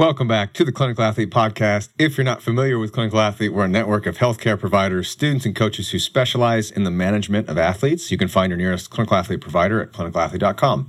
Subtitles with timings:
[0.00, 1.90] Welcome back to the Clinical Athlete Podcast.
[1.98, 5.54] If you're not familiar with Clinical Athlete, we're a network of healthcare providers, students, and
[5.54, 8.10] coaches who specialize in the management of athletes.
[8.10, 10.88] You can find your nearest clinical athlete provider at clinicalathlete.com.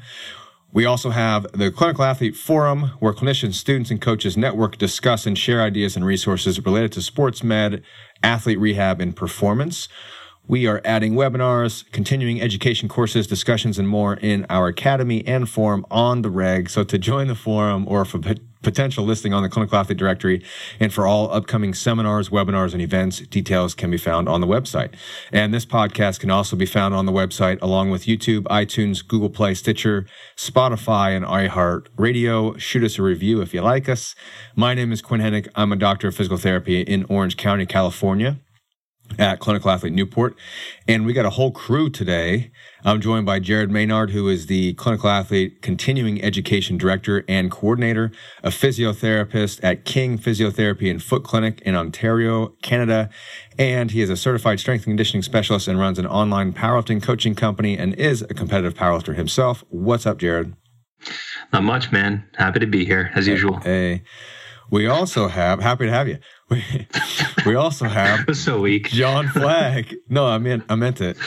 [0.71, 5.37] We also have the Clinical Athlete Forum, where clinicians, students, and coaches network, discuss, and
[5.37, 7.83] share ideas and resources related to sports med,
[8.23, 9.89] athlete rehab, and performance.
[10.47, 15.85] We are adding webinars, continuing education courses, discussions, and more in our academy and forum
[15.89, 16.69] on the reg.
[16.69, 18.19] So to join the forum or for
[18.61, 20.43] potential listing on the clinical athlete directory
[20.79, 24.93] and for all upcoming seminars, webinars, and events, details can be found on the website.
[25.31, 29.29] And this podcast can also be found on the website along with YouTube, iTunes, Google
[29.29, 32.57] Play, Stitcher, Spotify, and iHeart Radio.
[32.57, 34.15] Shoot us a review if you like us.
[34.55, 35.47] My name is Quinn Henoch.
[35.55, 38.39] I'm a doctor of physical therapy in Orange County, California
[39.19, 40.35] at Clinical Athlete Newport.
[40.87, 42.51] And we got a whole crew today.
[42.83, 48.11] I'm joined by Jared Maynard, who is the Clinical Athlete Continuing Education Director and Coordinator,
[48.43, 53.09] a physiotherapist at King Physiotherapy and Foot Clinic in Ontario, Canada.
[53.59, 57.35] And he is a certified strength and conditioning specialist and runs an online powerlifting coaching
[57.35, 59.63] company and is a competitive powerlifter himself.
[59.69, 60.55] What's up, Jared?
[61.53, 62.27] Not much, man.
[62.35, 63.59] Happy to be here as usual.
[63.59, 64.03] Hey.
[64.71, 66.17] We also have, happy to have you.
[66.51, 66.87] We,
[67.45, 68.89] we also have so weak.
[68.89, 69.95] John Flagg.
[70.09, 71.17] No, I meant I meant it.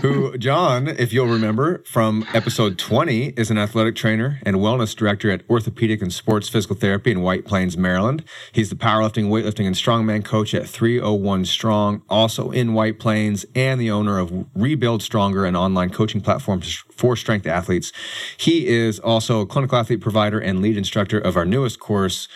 [0.00, 5.30] Who John, if you'll remember from episode 20, is an athletic trainer and wellness director
[5.30, 8.24] at Orthopedic and Sports Physical Therapy in White Plains, Maryland.
[8.52, 13.78] He's the powerlifting, weightlifting, and strongman coach at 301 Strong, also in White Plains, and
[13.78, 17.92] the owner of Rebuild Stronger, an online coaching platform for strength athletes.
[18.38, 22.26] He is also a clinical athlete provider and lead instructor of our newest course,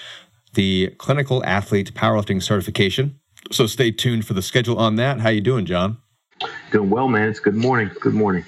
[0.56, 3.20] the Clinical Athlete Powerlifting Certification.
[3.52, 5.20] So stay tuned for the schedule on that.
[5.20, 5.98] How you doing, John?
[6.72, 7.28] Doing well, man.
[7.28, 7.90] It's good morning.
[8.00, 8.44] Good morning.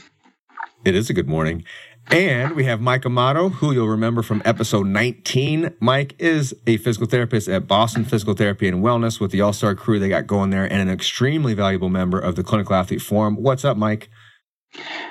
[0.84, 1.64] It is a good morning.
[2.10, 5.74] And we have Mike Amato, who you'll remember from episode 19.
[5.80, 9.74] Mike is a physical therapist at Boston Physical Therapy and Wellness with the All Star
[9.74, 13.36] crew they got going there and an extremely valuable member of the Clinical Athlete Forum.
[13.36, 14.08] What's up, Mike?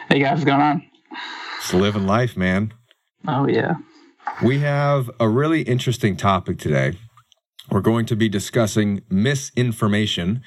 [0.10, 0.84] Hey, guys, what's going on?
[1.60, 2.74] It's living life, man.
[3.28, 3.76] Oh, yeah.
[4.44, 6.94] We have a really interesting topic today.
[7.72, 10.42] We're going to be discussing misinformation,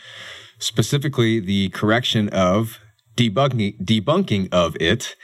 [0.59, 2.79] specifically the correction of
[3.17, 5.17] debunking, debunking of it.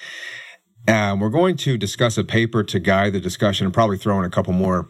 [0.89, 4.25] And we're going to discuss a paper to guide the discussion and probably throw in
[4.25, 4.89] a couple more,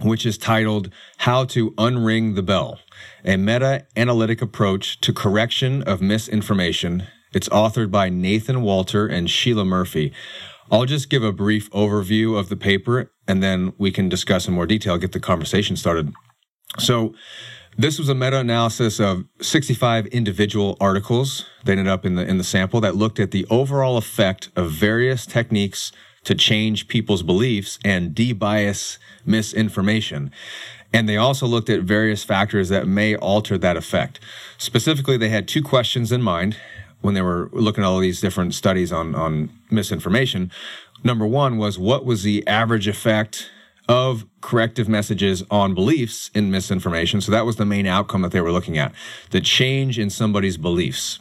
[0.00, 0.88] which is titled
[1.18, 2.78] How to Unring the Bell,
[3.24, 7.08] a meta analytic approach to correction of misinformation.
[7.34, 10.12] It's authored by Nathan Walter and Sheila Murphy.
[10.72, 14.54] I'll just give a brief overview of the paper and then we can discuss in
[14.54, 16.12] more detail, get the conversation started.
[16.78, 17.14] So,
[17.76, 22.44] this was a meta-analysis of 65 individual articles that ended up in the in the
[22.44, 25.90] sample that looked at the overall effect of various techniques
[26.24, 30.30] to change people's beliefs and debias misinformation.
[30.92, 34.20] And they also looked at various factors that may alter that effect.
[34.58, 36.58] Specifically, they had two questions in mind
[37.02, 40.50] when they were looking at all these different studies on on misinformation.
[41.04, 43.50] Number one was what was the average effect
[43.88, 47.20] of corrective messages on beliefs in misinformation.
[47.20, 48.92] So that was the main outcome that they were looking at
[49.30, 51.18] the change in somebody's beliefs.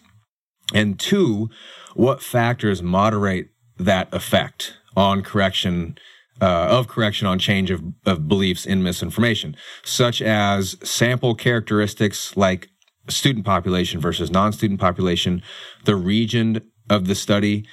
[0.73, 1.49] And two,
[1.95, 5.97] what factors moderate that effect on correction
[6.39, 12.70] uh, of correction on change of, of beliefs in misinformation, such as sample characteristics like
[13.11, 15.41] student population versus non student population,
[15.85, 17.65] the region of the study,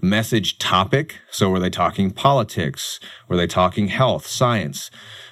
[0.00, 1.18] message topic.
[1.30, 3.00] So, were they talking politics?
[3.28, 4.90] Were they talking health, science?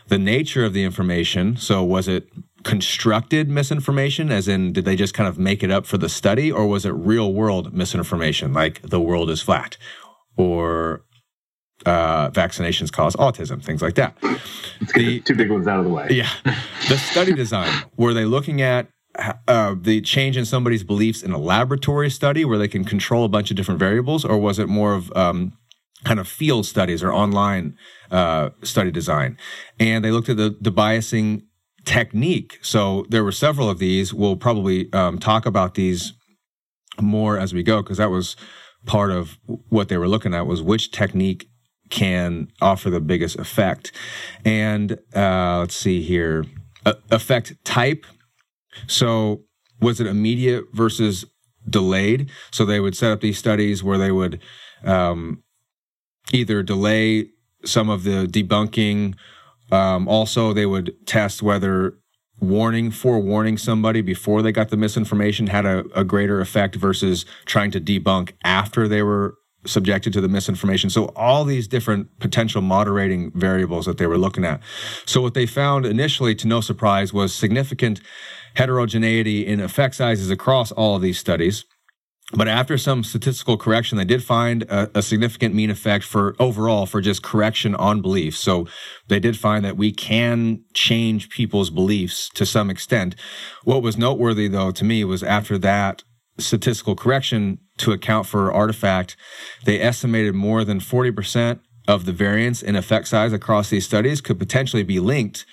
[0.08, 1.56] The nature of the information.
[1.56, 2.28] So, was it
[2.64, 6.50] constructed misinformation, as in, did they just kind of make it up for the study,
[6.50, 9.76] or was it real world misinformation, like the world is flat,
[10.37, 11.04] or
[11.87, 14.16] uh, vaccinations cause autism, things like that?
[14.94, 16.08] The, two big ones out of the way.
[16.10, 16.31] Yeah.
[16.88, 18.88] The study design, were they looking at
[19.48, 23.28] uh, the change in somebody's beliefs in a laboratory study where they can control a
[23.28, 25.52] bunch of different variables, or was it more of um,
[26.04, 27.76] kind of field studies or online
[28.10, 29.36] uh, study design?
[29.78, 31.43] And they looked at the, the biasing
[31.84, 32.58] technique.
[32.62, 34.14] So there were several of these.
[34.14, 36.12] We'll probably um, talk about these
[37.00, 38.37] more as we go because that was
[38.87, 39.38] part of
[39.69, 41.48] what they were looking at was which technique
[41.90, 43.93] can offer the biggest effect.
[44.44, 46.44] And uh, let's see here.
[47.10, 48.06] Effect type
[48.86, 49.42] so
[49.80, 51.25] was it immediate versus
[51.69, 52.30] delayed?
[52.50, 54.40] So they would set up these studies where they would
[54.84, 55.42] um,
[56.32, 57.30] either delay
[57.64, 59.14] some of the debunking.
[59.70, 61.98] Um, also, they would test whether
[62.40, 67.70] warning forewarning somebody before they got the misinformation had a, a greater effect versus trying
[67.72, 69.34] to debunk after they were
[69.66, 70.88] subjected to the misinformation.
[70.88, 74.60] So all these different potential moderating variables that they were looking at.
[75.04, 78.00] So what they found initially, to no surprise, was significant
[78.54, 81.64] heterogeneity in effect sizes across all of these studies.
[82.34, 86.84] But after some statistical correction, they did find a, a, significant mean effect for overall
[86.84, 88.38] for just correction on beliefs.
[88.38, 88.68] So
[89.08, 93.16] they did find that we can change people's beliefs to some extent.
[93.64, 96.02] What was noteworthy though to me was after that
[96.38, 99.16] statistical correction to account for artifact,
[99.64, 104.38] they estimated more than 40% of the variance in effect size across these studies could
[104.38, 105.46] potentially be linked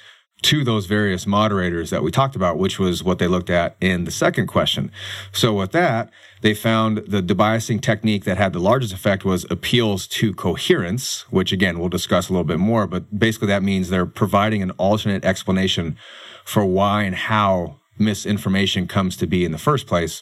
[0.45, 4.03] to those various moderators that we talked about, which was what they looked at in
[4.03, 4.91] the second question.
[5.31, 6.11] So with that,
[6.41, 11.51] they found the debiasing technique that had the largest effect was appeals to coherence, which
[11.51, 15.25] again, we'll discuss a little bit more, but basically that means they're providing an alternate
[15.25, 15.97] explanation
[16.43, 20.21] for why and how misinformation comes to be in the first place.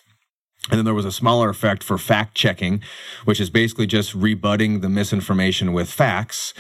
[0.70, 2.82] And then there was a smaller effect for fact checking,
[3.26, 6.54] which is basically just rebutting the misinformation with facts.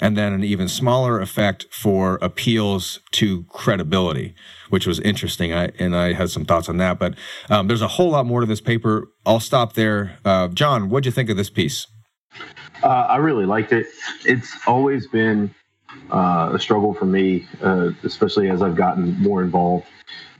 [0.00, 4.34] And then an even smaller effect for appeals to credibility,
[4.70, 5.52] which was interesting.
[5.52, 6.98] I, and I had some thoughts on that.
[6.98, 7.16] But
[7.50, 9.08] um, there's a whole lot more to this paper.
[9.26, 10.18] I'll stop there.
[10.24, 11.86] Uh, John, what'd you think of this piece?
[12.82, 13.86] Uh, I really liked it.
[14.24, 15.54] It's always been
[16.10, 19.86] uh, a struggle for me, uh, especially as I've gotten more involved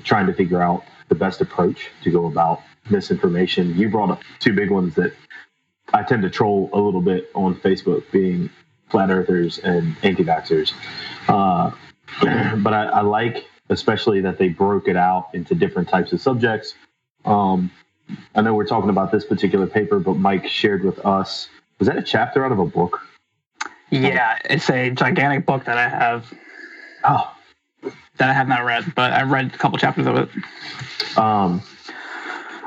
[0.05, 3.77] trying to figure out the best approach to go about misinformation.
[3.77, 5.13] You brought up two big ones that
[5.93, 8.51] I tend to troll a little bit on Facebook, being
[8.91, 10.73] flat earthers and anti-vaxxers.
[11.29, 11.71] Uh,
[12.57, 16.75] but I, I, like, especially that they broke it out into different types of subjects.
[17.25, 17.71] Um,
[18.35, 21.49] I know we're talking about this particular paper, but Mike shared with us.
[21.79, 23.01] Was that a chapter out of a book?
[23.91, 26.33] Yeah, it's a gigantic book that I have.
[27.05, 27.35] Oh,
[28.17, 30.29] that I have not read, but I've read a couple chapters of it.
[31.17, 31.63] Um,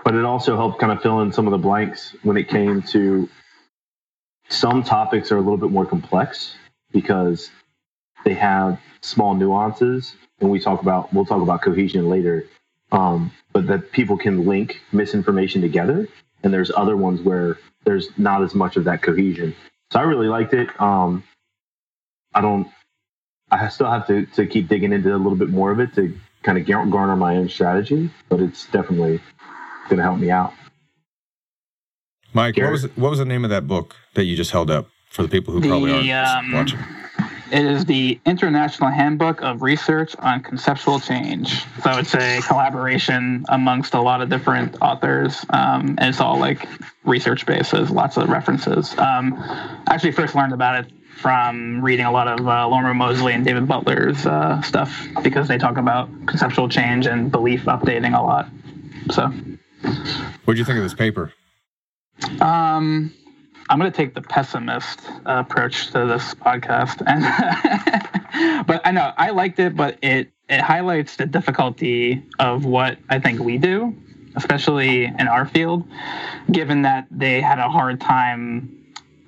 [0.04, 2.82] but it also helped kind of fill in some of the blanks when it came
[2.82, 3.30] to
[4.50, 6.56] some topics are a little bit more complex
[6.92, 7.50] because
[8.26, 12.48] they have small nuances and we talk about we'll talk about cohesion later
[12.92, 16.08] um, but that people can link misinformation together
[16.44, 19.56] and there's other ones where there's not as much of that cohesion.
[19.92, 21.24] So i really liked it um,
[22.34, 22.68] i don't
[23.52, 26.18] i still have to, to keep digging into a little bit more of it to
[26.44, 29.22] kind of garner my own strategy but it's definitely
[29.90, 30.54] going to help me out.
[32.34, 34.88] Mike, what was what was the name of that book that you just held up
[35.12, 36.80] for the people who the, probably aren't um, watching?
[37.52, 41.64] It is the International Handbook of Research on Conceptual Change.
[41.84, 46.68] So it's a collaboration amongst a lot of different authors, um, and it's all like
[47.04, 48.98] research bases, lots of references.
[48.98, 53.34] Um, I actually first learned about it from reading a lot of uh, Lorimer Moseley
[53.34, 58.24] and David Butler's uh, stuff because they talk about conceptual change and belief updating a
[58.24, 58.50] lot.
[59.12, 59.32] So
[60.46, 61.34] what do you think of this paper?
[62.42, 63.14] Um,
[63.70, 69.32] I'm going to take the pessimist approach to this podcast, and but I know I
[69.32, 73.96] liked it, but it it highlights the difficulty of what I think we do,
[74.36, 75.86] especially in our field,
[76.52, 78.80] given that they had a hard time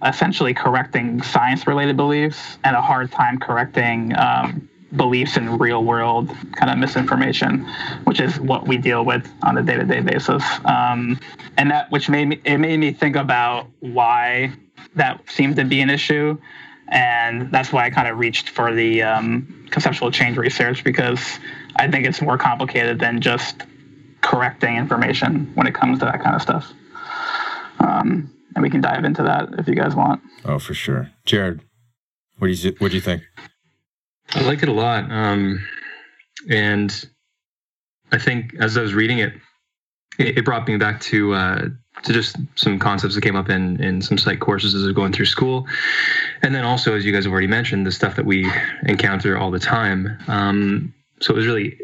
[0.03, 6.29] essentially correcting science related beliefs and a hard time correcting um, beliefs in real world
[6.53, 7.65] kind of misinformation,
[8.05, 10.43] which is what we deal with on a day to day basis.
[10.65, 11.19] Um,
[11.57, 14.51] and that which made me it made me think about why
[14.95, 16.37] that seemed to be an issue,
[16.87, 21.39] and that's why I kind of reached for the um, conceptual change research because
[21.75, 23.63] I think it's more complicated than just
[24.21, 26.73] correcting information when it comes to that kind of stuff.
[27.79, 30.21] Um, and we can dive into that if you guys want.
[30.45, 31.61] Oh, for sure, Jared.
[32.37, 33.23] What do you what do you think?
[34.33, 35.11] I like it a lot.
[35.11, 35.65] Um,
[36.49, 37.07] and
[38.11, 39.33] I think as I was reading it,
[40.19, 41.69] it, it brought me back to uh,
[42.03, 44.95] to just some concepts that came up in in some psych courses as I was
[44.95, 45.67] going through school,
[46.41, 48.49] and then also as you guys have already mentioned, the stuff that we
[48.83, 50.17] encounter all the time.
[50.27, 51.77] Um, so it was really,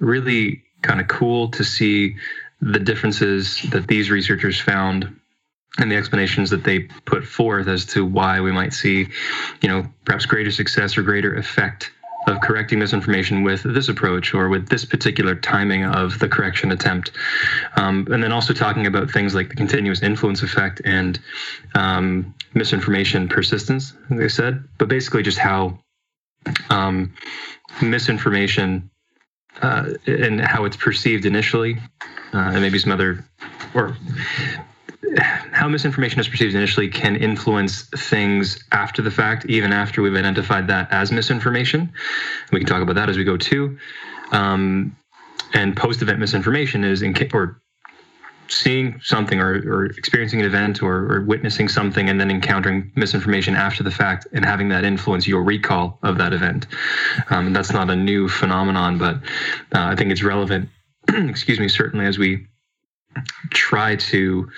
[0.00, 2.16] really kind of cool to see
[2.60, 5.17] the differences that these researchers found
[5.78, 9.08] and the explanations that they put forth as to why we might see,
[9.62, 11.92] you know, perhaps greater success or greater effect
[12.26, 17.12] of correcting misinformation with this approach or with this particular timing of the correction attempt.
[17.76, 21.18] Um, and then also talking about things like the continuous influence effect and
[21.74, 25.78] um, misinformation persistence, as they said, but basically just how
[26.70, 27.14] um,
[27.80, 28.90] misinformation
[29.62, 31.78] uh, and how it's perceived initially,
[32.32, 33.24] uh, and maybe some other
[33.74, 33.96] or
[35.58, 40.68] how misinformation is perceived initially can influence things after the fact, even after we've identified
[40.68, 41.92] that as misinformation.
[42.52, 43.76] We can talk about that as we go too.
[44.30, 44.96] Um,
[45.54, 47.60] and post-event misinformation is in or
[48.46, 53.56] seeing something or, or experiencing an event or, or, witnessing something and then encountering misinformation
[53.56, 56.68] after the fact and having that influence your recall of that event.
[57.30, 59.16] Um, that's not a new phenomenon, but
[59.74, 60.68] uh, I think it's relevant,
[61.08, 62.46] excuse me, certainly as we
[63.50, 64.48] try to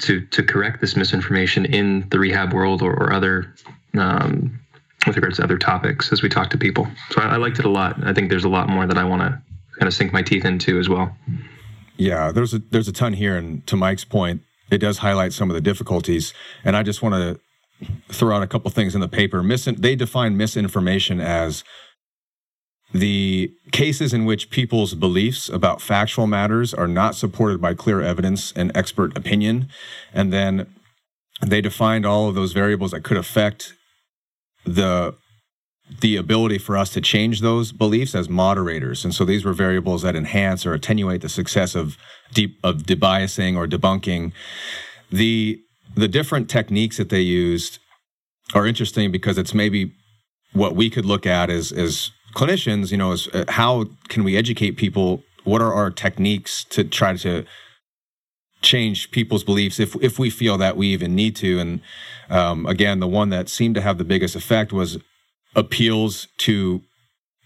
[0.00, 3.54] to to correct this misinformation in the rehab world or, or other
[3.98, 4.60] um,
[5.06, 6.86] with regards to other topics as we talk to people.
[7.10, 8.04] So I, I liked it a lot.
[8.04, 9.42] I think there's a lot more that I want to
[9.78, 11.16] kind of sink my teeth into as well.
[11.96, 15.50] Yeah, there's a there's a ton here, and to Mike's point, it does highlight some
[15.50, 16.32] of the difficulties.
[16.64, 17.40] And I just want to
[18.08, 19.42] throw out a couple things in the paper.
[19.42, 21.64] Mis- they define misinformation as
[22.92, 28.52] the cases in which people's beliefs about factual matters are not supported by clear evidence
[28.52, 29.68] and expert opinion.
[30.12, 30.66] And then
[31.44, 33.74] they defined all of those variables that could affect
[34.64, 35.14] the
[36.00, 39.04] the ability for us to change those beliefs as moderators.
[39.04, 41.98] And so these were variables that enhance or attenuate the success of
[42.32, 44.32] deep of debiasing or debunking.
[45.10, 45.60] The
[45.94, 47.78] the different techniques that they used
[48.54, 49.92] are interesting because it's maybe
[50.52, 54.36] what we could look at as as clinicians, you know, is uh, how can we
[54.36, 55.22] educate people?
[55.44, 57.44] What are our techniques to try to
[58.62, 61.58] change people's beliefs if if we feel that we even need to?
[61.58, 61.80] And
[62.30, 64.98] um, again, the one that seemed to have the biggest effect was
[65.54, 66.82] appeals to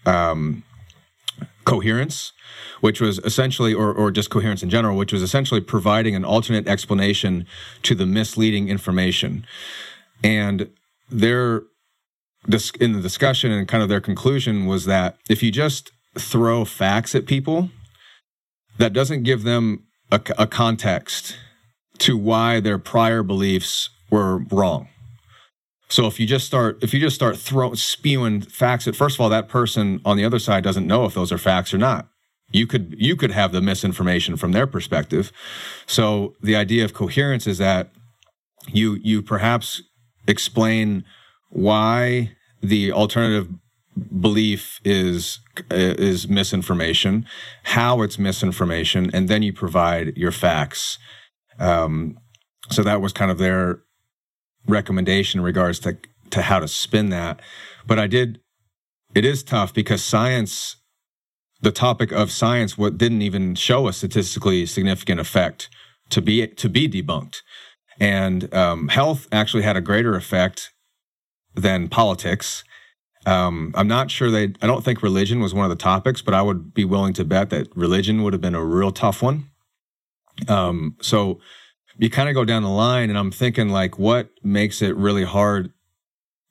[0.05, 0.63] um,
[1.65, 2.31] coherence,
[2.79, 6.67] which was essentially, or, or just coherence in general, which was essentially providing an alternate
[6.67, 7.45] explanation
[7.83, 9.45] to the misleading information.
[10.23, 10.69] And
[11.09, 11.63] their
[12.79, 17.13] in the discussion and kind of their conclusion was that if you just throw facts
[17.15, 17.69] at people,
[18.77, 21.37] that doesn't give them a, a context
[21.99, 24.87] to why their prior beliefs were wrong.
[25.89, 29.21] So if you just start if you just start throwing spewing facts at first of
[29.21, 32.07] all that person on the other side doesn't know if those are facts or not.
[32.51, 35.31] You could you could have the misinformation from their perspective.
[35.85, 37.91] So the idea of coherence is that
[38.67, 39.81] you you perhaps
[40.27, 41.05] explain
[41.49, 43.49] why the alternative
[44.19, 45.39] belief is
[45.71, 47.25] is misinformation,
[47.63, 50.97] how it's misinformation, and then you provide your facts.
[51.59, 52.19] Um,
[52.69, 53.79] so that was kind of their
[54.67, 55.97] recommendation in regards to
[56.31, 57.39] to how to spin that.
[57.85, 58.39] But I did.
[59.15, 60.75] It is tough because science,
[61.61, 65.69] the topic of science, what didn't even show a statistically significant effect
[66.09, 67.37] to be to be debunked,
[67.99, 70.71] and um, health actually had a greater effect
[71.57, 72.63] than politics.
[73.25, 74.53] Um, I'm not sure they.
[74.61, 77.25] I don't think religion was one of the topics, but I would be willing to
[77.25, 79.49] bet that religion would have been a real tough one.
[80.47, 81.39] Um, so
[81.97, 85.25] you kind of go down the line, and I'm thinking like, what makes it really
[85.25, 85.73] hard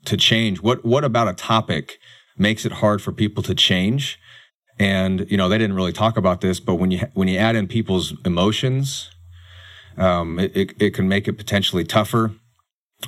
[0.05, 0.61] to change?
[0.61, 1.99] What what about a topic
[2.37, 4.19] makes it hard for people to change?
[4.79, 7.57] And you know, they didn't really talk about this, but when you when you add
[7.57, 9.11] in people's emotions,
[9.97, 12.33] um, it, it, it can make it potentially tougher.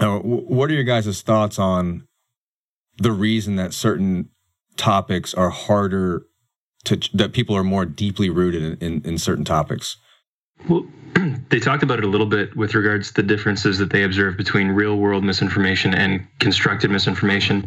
[0.00, 2.06] Uh, what are your guys' thoughts on
[2.98, 4.28] the reason that certain
[4.76, 6.26] topics are harder
[6.84, 9.96] to that people are more deeply rooted in, in, in certain topics?
[10.68, 10.86] Well,
[11.50, 14.36] they talked about it a little bit with regards to the differences that they observed
[14.36, 17.66] between real world misinformation and constructed misinformation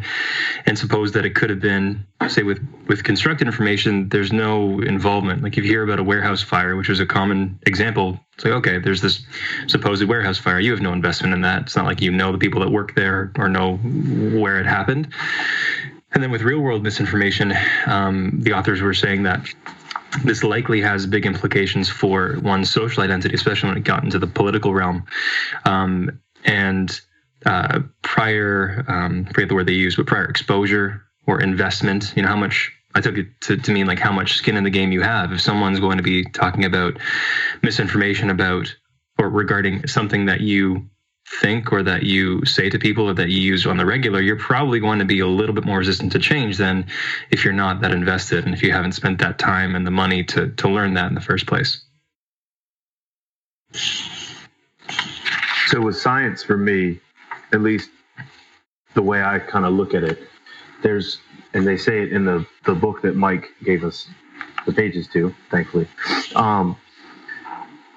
[0.66, 5.42] and suppose that it could have been say with with constructed information there's no involvement.
[5.42, 8.54] Like if you hear about a warehouse fire which was a common example it's like
[8.54, 9.24] okay there's this
[9.66, 10.60] supposed warehouse fire.
[10.60, 11.62] You have no investment in that.
[11.62, 15.08] It's not like you know the people that work there or know where it happened.
[16.14, 17.52] And then with real world misinformation
[17.86, 19.46] um, the authors were saying that
[20.24, 24.26] this likely has big implications for one's social identity, especially when it got into the
[24.26, 25.04] political realm.
[25.64, 27.00] Um, and
[27.46, 32.22] uh, prior, um, I forget the word they use, but prior exposure or investment, you
[32.22, 34.70] know, how much I took it to, to mean like how much skin in the
[34.70, 35.32] game you have.
[35.32, 36.98] If someone's going to be talking about
[37.62, 38.74] misinformation about
[39.18, 40.90] or regarding something that you
[41.40, 44.36] think or that you say to people or that you use on the regular, you're
[44.38, 46.86] probably going to be a little bit more resistant to change than
[47.30, 50.24] if you're not that invested and if you haven't spent that time and the money
[50.24, 51.84] to to learn that in the first place.
[55.68, 57.00] So with science for me,
[57.52, 57.90] at least
[58.94, 60.18] the way I kind of look at it,
[60.82, 61.18] there's
[61.54, 64.06] and they say it in the the book that Mike gave us
[64.66, 65.88] the pages to, thankfully.
[66.34, 66.76] Um,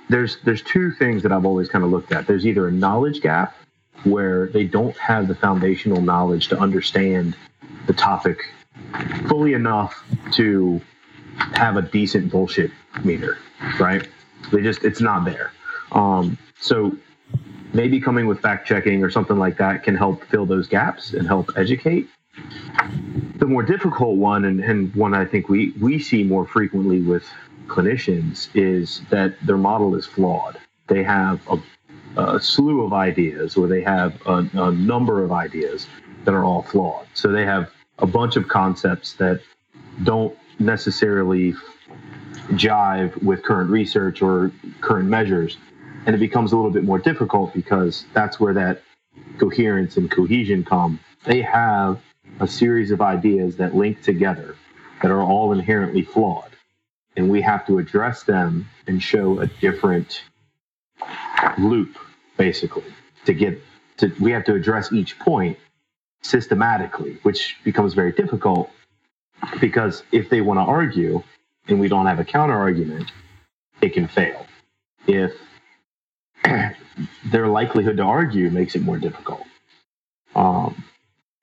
[0.09, 2.27] there's there's two things that I've always kind of looked at.
[2.27, 3.55] There's either a knowledge gap
[4.03, 7.35] where they don't have the foundational knowledge to understand
[7.87, 8.39] the topic
[9.27, 10.81] fully enough to
[11.53, 12.71] have a decent bullshit
[13.03, 13.37] meter,
[13.79, 14.07] right?
[14.51, 15.51] They just it's not there.
[15.91, 16.95] Um, so
[17.73, 21.27] maybe coming with fact checking or something like that can help fill those gaps and
[21.27, 22.07] help educate.
[23.37, 27.25] The more difficult one, and, and one I think we, we see more frequently with
[27.67, 30.57] clinicians is that their model is flawed.
[30.87, 31.57] They have a,
[32.21, 35.87] a slew of ideas, or they have a, a number of ideas
[36.23, 37.07] that are all flawed.
[37.13, 39.41] So they have a bunch of concepts that
[40.03, 41.53] don't necessarily
[42.51, 45.57] jive with current research or current measures.
[46.05, 48.81] And it becomes a little bit more difficult because that's where that
[49.39, 50.99] coherence and cohesion come.
[51.23, 52.01] They have
[52.39, 54.55] a series of ideas that link together
[55.01, 56.54] that are all inherently flawed.
[57.17, 60.23] And we have to address them and show a different
[61.57, 61.97] loop,
[62.37, 62.85] basically,
[63.25, 63.61] to get
[63.97, 65.57] to, we have to address each point
[66.23, 68.69] systematically, which becomes very difficult
[69.59, 71.23] because if they want to argue
[71.67, 73.11] and we don't have a counter argument,
[73.81, 74.45] it can fail.
[75.07, 75.33] If
[77.25, 79.43] their likelihood to argue makes it more difficult.
[80.35, 80.83] Um,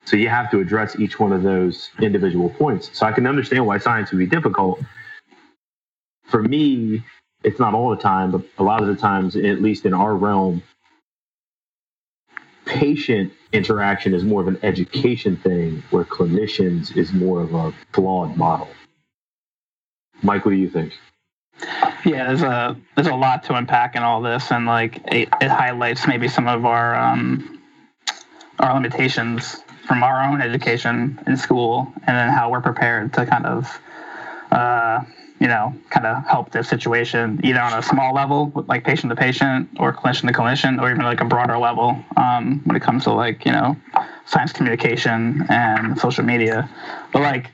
[0.05, 2.89] so you have to address each one of those individual points.
[2.97, 4.79] So I can understand why science would be difficult.
[6.33, 7.03] For me,
[7.43, 10.15] it's not all the time, but a lot of the times, at least in our
[10.15, 10.63] realm,
[12.65, 18.35] patient interaction is more of an education thing, where clinicians is more of a flawed
[18.35, 18.67] model.
[20.23, 20.93] Mike, what do you think?
[22.03, 25.51] Yeah, there's a there's a lot to unpack in all this, and like it, it
[25.51, 27.61] highlights maybe some of our um,
[28.57, 33.45] our limitations from our own education in school, and then how we're prepared to kind
[33.45, 33.79] of
[34.51, 35.01] uh,
[35.43, 39.15] you know kind of help this situation either on a small level, like patient to
[39.15, 43.03] patient, or clinician to clinician, or even like a broader level um, when it comes
[43.03, 43.75] to like you know
[44.25, 46.69] science communication and social media.
[47.11, 47.51] But like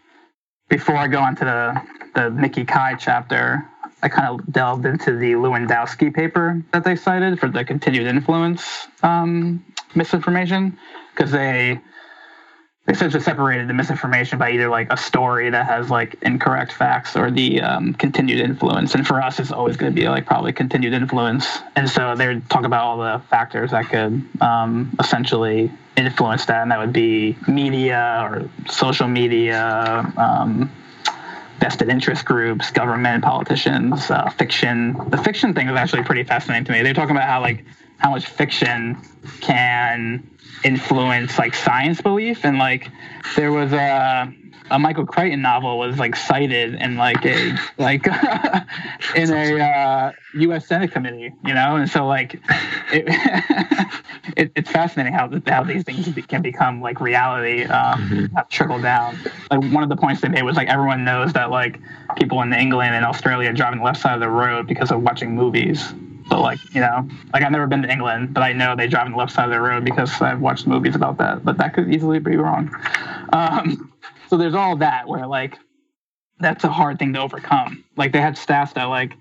[0.69, 1.81] before I go into the
[2.13, 3.67] the Nikki Kai chapter,
[4.03, 8.87] I kind of delved into the Lewandowsky paper that they cited for the continued influence
[9.01, 9.65] um,
[9.95, 10.77] misinformation
[11.15, 11.81] because they
[12.89, 17.29] essentially separated the misinformation by either like a story that has like incorrect facts or
[17.29, 18.95] the um, continued influence.
[18.95, 21.59] And for us, it's always going to be like probably continued influence.
[21.75, 26.61] And so they would talk about all the factors that could um, essentially influence that,
[26.61, 30.11] and that would be media or social media.
[30.17, 30.71] Um,
[31.59, 34.95] vested interest groups, government, politicians, uh, fiction.
[35.09, 36.81] The fiction thing is actually pretty fascinating to me.
[36.83, 37.65] They're talking about how like
[37.99, 38.97] how much fiction
[39.41, 40.29] can
[40.63, 42.89] influence like science belief, and like
[43.35, 44.33] there was a
[44.71, 48.05] a Michael Crichton novel was like cited in like a like
[49.15, 50.67] in a uh, U.S.
[50.67, 52.35] Senate committee, you know, and so like
[52.91, 53.05] it,
[54.37, 58.37] it, it's fascinating how how these things can become like reality, um, mm-hmm.
[58.49, 59.17] trickle down.
[59.49, 61.79] Like one of the points they made was like everyone knows that like
[62.17, 65.35] people in England and Australia driving the left side of the road because of watching
[65.35, 65.93] movies.
[66.29, 69.05] But like you know, like I've never been to England, but I know they drive
[69.05, 71.43] on the left side of the road because I've watched movies about that.
[71.43, 72.73] But that could easily be wrong.
[73.33, 73.91] Um,
[74.29, 75.57] so there's all that where like
[76.39, 77.83] that's a hard thing to overcome.
[77.97, 79.13] Like they had stats that like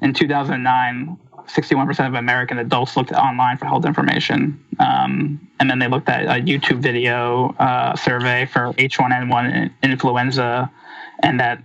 [0.00, 4.62] in 2009, 61% of American adults looked online for health information.
[4.78, 10.70] Um, and then they looked at a YouTube video uh, survey for H1N1 influenza,
[11.22, 11.62] and that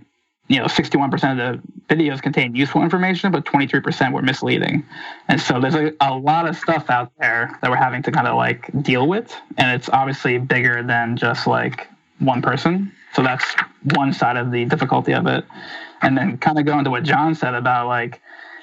[0.48, 4.84] you know 61% of the videos contained useful information, but 23% were misleading.
[5.28, 8.26] And so there's a, a lot of stuff out there that we're having to kind
[8.26, 12.92] of like deal with, and it's obviously bigger than just like one person.
[13.14, 13.44] So that's
[13.94, 15.44] one side of the difficulty of it.
[16.02, 18.20] And then kind of go into what John said about like,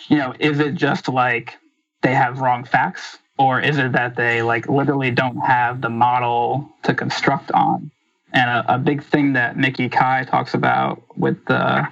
[0.08, 1.58] you know, is it just like
[2.02, 6.70] they have wrong facts or is it that they like literally don't have the model
[6.84, 7.92] to construct on?
[8.32, 11.88] And a, a big thing that Mickey Kai talks about with the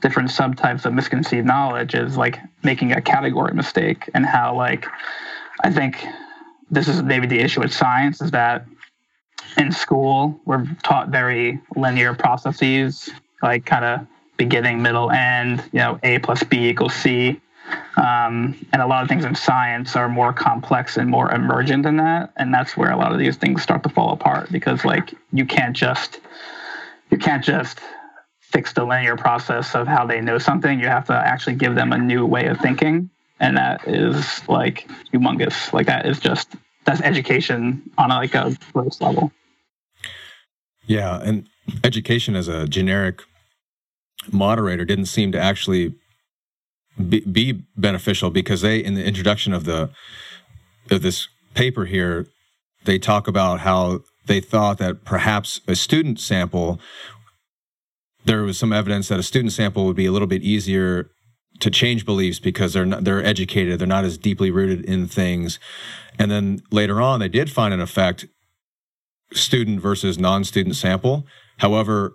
[0.00, 4.86] different subtypes of misconceived knowledge is like making a category mistake and how like
[5.62, 6.04] I think
[6.70, 8.66] this is maybe the issue with science is that
[9.56, 13.08] in school we're taught very linear processes
[13.42, 14.06] like kind of
[14.36, 17.40] beginning middle end you know a plus b equals c.
[17.96, 21.96] Um, and a lot of things in science are more complex and more emergent than
[21.96, 22.32] that.
[22.36, 25.44] And that's where a lot of these things start to fall apart because like you
[25.44, 26.20] can't just
[27.10, 27.80] you can't just
[28.56, 31.92] fix the linear process of how they know something you have to actually give them
[31.92, 33.10] a new way of thinking.
[33.38, 35.74] And that is like humongous.
[35.74, 39.30] Like that is just that's education on like a gross level.
[40.86, 41.46] Yeah, and
[41.84, 43.22] education as a generic
[44.32, 45.94] moderator didn't seem to actually
[46.96, 49.90] be, be, beneficial because they, in the introduction of the
[50.90, 52.26] of this paper here,
[52.84, 56.80] they talk about how they thought that perhaps a student sample,
[58.26, 61.10] there was some evidence that a student sample would be a little bit easier
[61.60, 65.58] to change beliefs because they're not, they're educated, they're not as deeply rooted in things,
[66.18, 68.26] and then later on they did find an effect
[69.32, 71.24] student versus non-student sample.
[71.58, 72.14] However,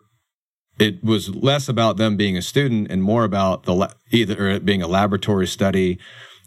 [0.80, 4.82] it was less about them being a student and more about the either it being
[4.82, 6.00] a laboratory study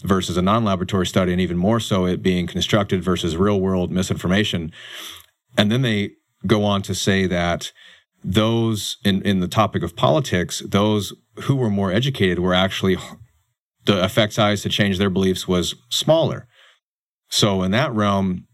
[0.03, 4.73] versus a non-laboratory study, and even more so it being constructed versus real-world misinformation.
[5.57, 6.13] And then they
[6.47, 7.73] go on to say that
[8.25, 12.97] those in in the topic of politics, those who were more educated were actually
[13.85, 16.49] the effect size to change their beliefs was smaller.
[17.29, 18.47] So in that realm,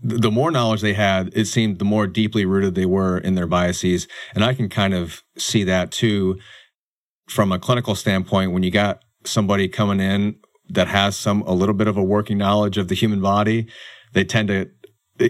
[0.00, 3.48] the more knowledge they had, it seemed the more deeply rooted they were in their
[3.48, 4.06] biases.
[4.34, 6.38] And I can kind of see that too
[7.28, 10.36] from a clinical standpoint when you got somebody coming in
[10.68, 13.66] that has some a little bit of a working knowledge of the human body,
[14.12, 14.70] they tend to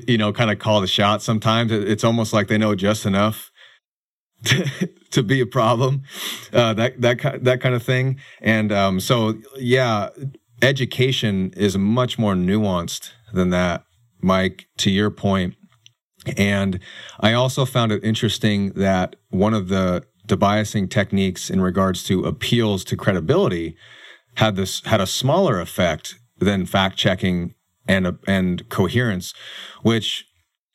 [0.07, 1.73] you know kind of call the shot sometimes.
[1.73, 3.51] It's almost like they know just enough
[4.45, 6.03] to, to be a problem,
[6.53, 8.21] uh, that that that kind of thing.
[8.41, 10.11] And um, so, yeah,
[10.63, 13.85] education is much more nuanced than that,
[14.21, 14.67] Mike.
[14.79, 15.55] To your point,
[16.37, 16.79] and
[17.21, 22.85] I also found it interesting that one of the debiasing techniques in regards to appeals
[22.85, 23.77] to credibility
[24.37, 27.55] had this had a smaller effect than fact checking
[27.89, 29.35] and uh, and coherence,
[29.83, 30.29] which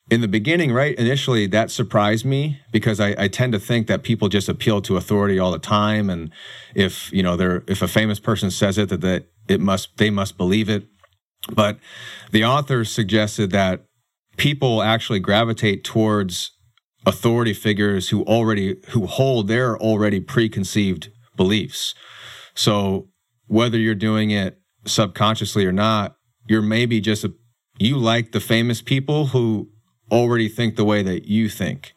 [0.10, 4.04] in the beginning, right, initially that surprised me because I, I, tend to think that
[4.04, 6.10] people just appeal to authority all the time.
[6.10, 6.30] And
[6.76, 10.10] if, you know, they're, if a famous person says it, that, that it must, they
[10.10, 10.86] must believe it.
[11.54, 11.80] But
[12.32, 13.86] the author suggested that
[14.36, 16.52] people actually gravitate towards
[17.06, 21.96] authority figures who already, who hold their already preconceived beliefs.
[22.56, 23.08] So
[23.48, 26.16] whether you're doing it subconsciously or not,
[26.48, 27.34] you're maybe just a,
[27.80, 29.70] you like the famous people who
[30.12, 31.94] already think the way that you think.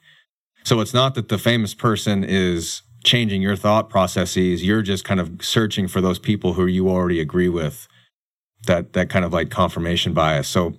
[0.65, 4.65] So it's not that the famous person is changing your thought processes.
[4.65, 7.87] You're just kind of searching for those people who you already agree with.
[8.67, 10.49] That that kind of like confirmation bias.
[10.49, 10.75] So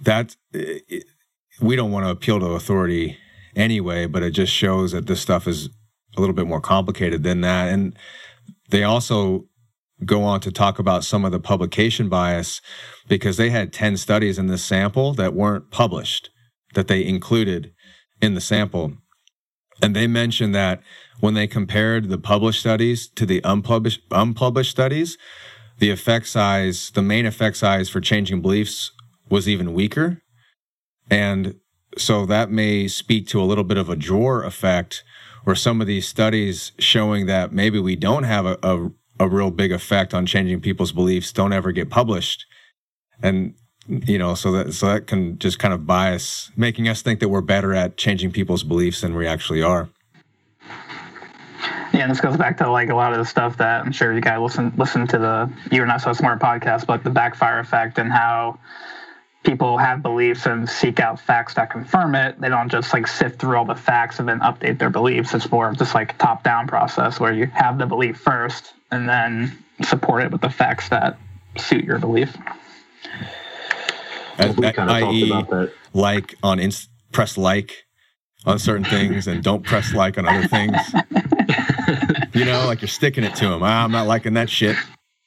[0.00, 0.34] that
[1.60, 3.16] we don't want to appeal to authority
[3.54, 5.68] anyway, but it just shows that this stuff is
[6.16, 7.72] a little bit more complicated than that.
[7.72, 7.96] And
[8.70, 9.47] they also
[10.04, 12.60] go on to talk about some of the publication bias
[13.08, 16.30] because they had 10 studies in this sample that weren't published
[16.74, 17.72] that they included
[18.20, 18.92] in the sample.
[19.82, 20.80] And they mentioned that
[21.20, 25.16] when they compared the published studies to the unpublished, unpublished studies,
[25.78, 28.92] the effect size, the main effect size for changing beliefs
[29.28, 30.20] was even weaker.
[31.10, 31.56] And
[31.96, 35.04] so that may speak to a little bit of a drawer effect
[35.44, 39.50] where some of these studies showing that maybe we don't have a, a a real
[39.50, 42.46] big effect on changing people's beliefs don't ever get published.
[43.22, 43.54] And
[43.88, 47.28] you know so that so that can just kind of bias making us think that
[47.30, 49.88] we're better at changing people's beliefs than we actually are.
[51.92, 54.12] Yeah, and this goes back to like a lot of the stuff that I'm sure
[54.12, 57.98] you guys listen listen to the You're Not So Smart podcast, but the backfire effect
[57.98, 58.58] and how
[59.48, 62.38] people have beliefs and seek out facts that confirm it.
[62.38, 65.32] They don't just like sift through all the facts and then update their beliefs.
[65.32, 69.08] It's more of just like top down process where you have the belief first and
[69.08, 71.18] then support it with the facts that
[71.56, 72.36] suit your belief.
[74.36, 75.32] As, i.e.,
[75.94, 77.86] like on inst- press like
[78.44, 80.76] on certain things and don't press like on other things.
[82.34, 83.62] you know, like you're sticking it to them.
[83.62, 84.76] Ah, I'm not liking that shit.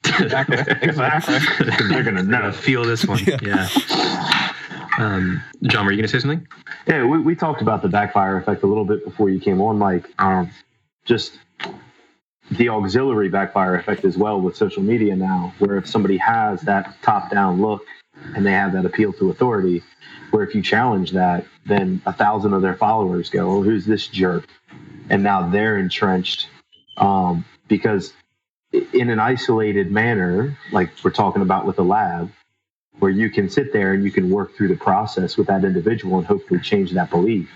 [0.06, 0.58] Exactly.
[0.82, 1.40] Exactly.
[1.90, 3.20] They're gonna, gonna feel this one.
[3.26, 3.38] Yeah.
[3.42, 3.70] yeah.
[4.98, 6.48] Um, John, were you gonna say something?
[6.88, 9.78] Yeah, we, we talked about the backfire effect a little bit before you came on,
[9.80, 10.10] Mike.
[10.20, 10.52] Um,
[11.06, 11.40] just
[12.52, 16.96] the auxiliary backfire effect as well with social media now, where if somebody has that
[17.02, 17.86] top down look
[18.36, 19.84] and they have that appeal to authority,
[20.32, 24.08] where if you challenge that, then a thousand of their followers go, oh, who's this
[24.08, 24.48] jerk?
[25.10, 26.48] And now they're entrenched
[26.98, 28.14] um, because
[28.72, 32.32] in an isolated manner, like we're talking about with the lab,
[33.00, 36.18] where you can sit there and you can work through the process with that individual
[36.18, 37.50] and hopefully change that belief.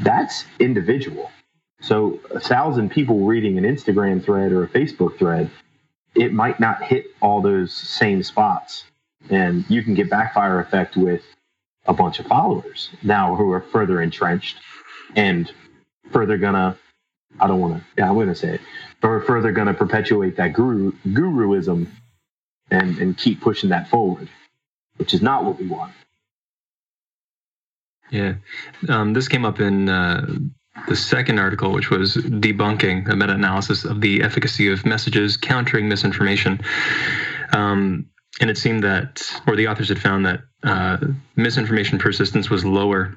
[0.00, 1.30] That's individual.
[1.80, 5.50] So a thousand people reading an Instagram thread or a Facebook thread,
[6.14, 8.84] it might not hit all those same spots.
[9.30, 11.22] And you can get backfire effect with
[11.86, 14.58] a bunch of followers now who are further entrenched
[15.16, 15.52] and
[16.12, 16.76] further gonna
[17.40, 18.60] I don't wanna yeah, I'm gonna say it.
[19.06, 21.86] Or further gonna perpetuate that guru guruism
[22.72, 24.28] and, and keep pushing that forward,
[24.96, 25.92] which is not what we want.
[28.10, 28.34] Yeah.
[28.88, 30.26] Um, this came up in uh,
[30.88, 35.88] the second article, which was debunking a meta analysis of the efficacy of messages countering
[35.88, 36.60] misinformation.
[37.52, 38.06] Um,
[38.40, 40.98] and it seemed that, or the authors had found that uh,
[41.36, 43.16] misinformation persistence was lower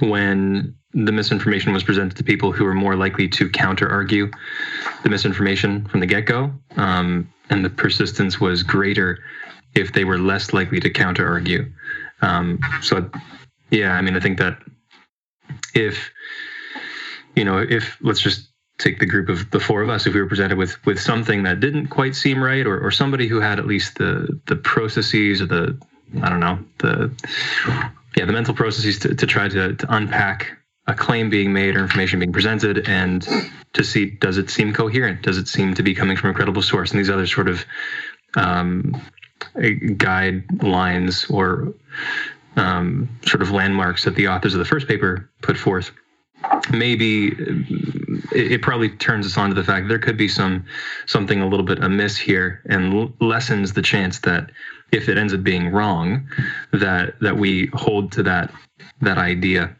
[0.00, 4.30] when the misinformation was presented to people who were more likely to counter argue
[5.02, 6.52] the misinformation from the get go.
[6.76, 9.18] Um, and the persistence was greater
[9.74, 11.70] if they were less likely to counter argue.
[12.22, 13.10] Um, so,
[13.70, 14.58] yeah, I mean, I think that
[15.74, 16.10] if
[17.36, 20.20] you know, if let's just take the group of the four of us, if we
[20.20, 23.58] were presented with with something that didn't quite seem right, or or somebody who had
[23.58, 25.78] at least the the processes or the
[26.22, 27.10] I don't know the
[28.16, 31.80] yeah the mental processes to, to try to, to unpack a claim being made or
[31.80, 33.26] information being presented and
[33.72, 35.22] to see does it seem coherent?
[35.22, 36.90] Does it seem to be coming from a credible source?
[36.90, 37.64] And these other sort of
[38.36, 39.00] um,
[39.54, 41.72] guidelines or
[42.56, 45.92] um, sort of landmarks that the authors of the first paper put forth
[46.70, 47.32] maybe
[48.32, 50.64] it, probably turns us on to the fact there could be some
[51.06, 54.50] something a little bit amiss here and l- lessens the chance that
[54.92, 56.28] if it ends up being wrong
[56.72, 58.52] that that we hold to that
[59.00, 59.74] that idea.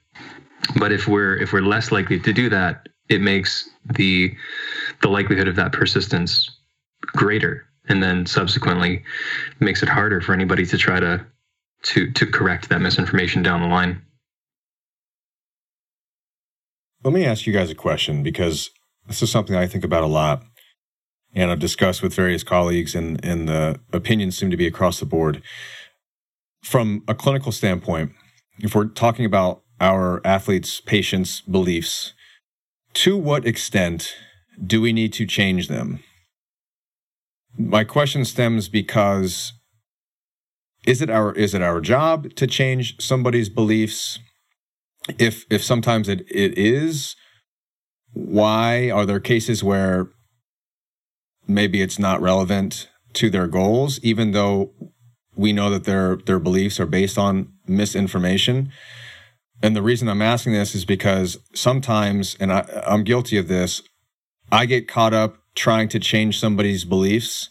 [0.79, 4.35] But if we're if we're less likely to do that it makes the
[5.03, 6.51] the likelihood of that persistence
[7.07, 9.03] greater and then subsequently
[9.59, 11.25] makes it harder for anybody to try to
[11.83, 14.03] to to correct that misinformation down the line.
[17.03, 18.70] Let me ask you guys a question because
[19.07, 20.44] this is something i think about a lot
[21.35, 25.07] and i've discussed with various colleagues and and the opinions seem to be across the
[25.07, 25.43] board.
[26.62, 28.12] From a clinical standpoint
[28.59, 32.12] if we're talking about our athletes patients beliefs
[32.93, 34.14] to what extent
[34.64, 36.03] do we need to change them?
[37.57, 39.53] My question stems because
[40.87, 44.19] is it our is it our job to change somebody's beliefs?
[45.19, 47.16] If if sometimes it, it is
[48.12, 50.09] why are there cases where
[51.55, 54.73] maybe it's not relevant to their goals even though
[55.41, 58.71] we know that their their beliefs are based on misinformation.
[59.63, 63.83] And the reason i'm asking this is because sometimes and I, i'm guilty of this
[64.53, 67.49] i get caught up trying to change somebody's beliefs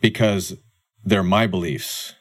[0.00, 0.56] because
[1.04, 2.14] they're my beliefs.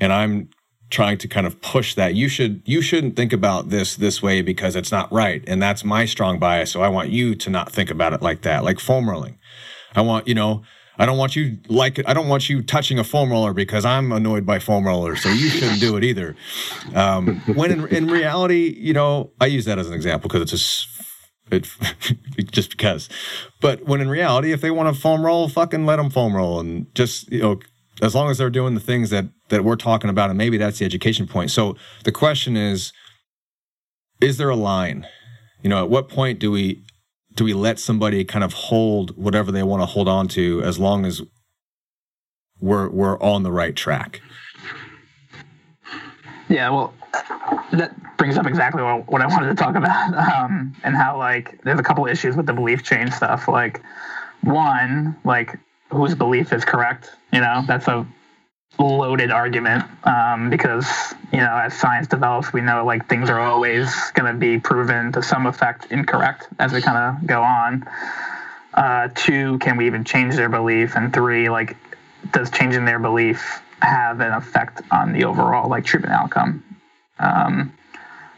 [0.00, 0.50] And i'm
[0.90, 2.14] trying to kind of push that.
[2.14, 5.44] You should you shouldn't think about this this way because it's not right.
[5.46, 6.70] And that's my strong bias.
[6.70, 9.38] So i want you to not think about it like that like foam rolling
[9.94, 10.62] i want you know
[10.98, 14.12] i don't want you like i don't want you touching a foam roller because i'm
[14.12, 16.36] annoyed by foam rollers so you shouldn't do it either
[16.94, 20.50] um, when in, in reality you know i use that as an example because it's
[20.50, 20.98] just
[21.50, 21.68] it
[22.50, 23.08] just because.
[23.60, 26.60] But when in reality, if they want to foam roll, fucking let them foam roll,
[26.60, 27.60] and just you know,
[28.02, 30.78] as long as they're doing the things that that we're talking about, and maybe that's
[30.78, 31.50] the education point.
[31.50, 32.92] So the question is,
[34.20, 35.06] is there a line?
[35.62, 36.84] You know, at what point do we
[37.38, 40.76] do we let somebody kind of hold whatever they want to hold on to, as
[40.80, 41.22] long as
[42.58, 44.20] we're we're on the right track?
[46.48, 46.92] Yeah, well,
[47.70, 51.78] that brings up exactly what, I wanted to talk about, um, and how like there's
[51.78, 53.46] a couple issues with the belief change stuff.
[53.46, 53.82] Like
[54.42, 57.12] one, like whose belief is correct?
[57.32, 58.04] You know, that's a
[58.78, 60.86] loaded argument um, because
[61.32, 65.12] you know as science develops, we know like things are always going to be proven
[65.12, 67.86] to some effect incorrect as we kind of go on.
[68.74, 70.94] Uh, two, can we even change their belief?
[70.96, 71.76] And three, like
[72.32, 76.62] does changing their belief have an effect on the overall like treatment outcome?
[77.18, 77.72] Um,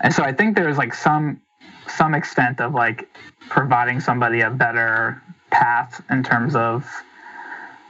[0.01, 1.41] and so I think there's like some
[1.87, 3.09] some extent of like
[3.49, 6.89] providing somebody a better path in terms of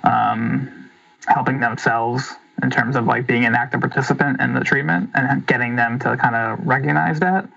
[0.03, 0.90] um,
[1.27, 5.77] helping themselves in terms of like being an active participant in the treatment and getting
[5.77, 7.49] them to kind of recognize that.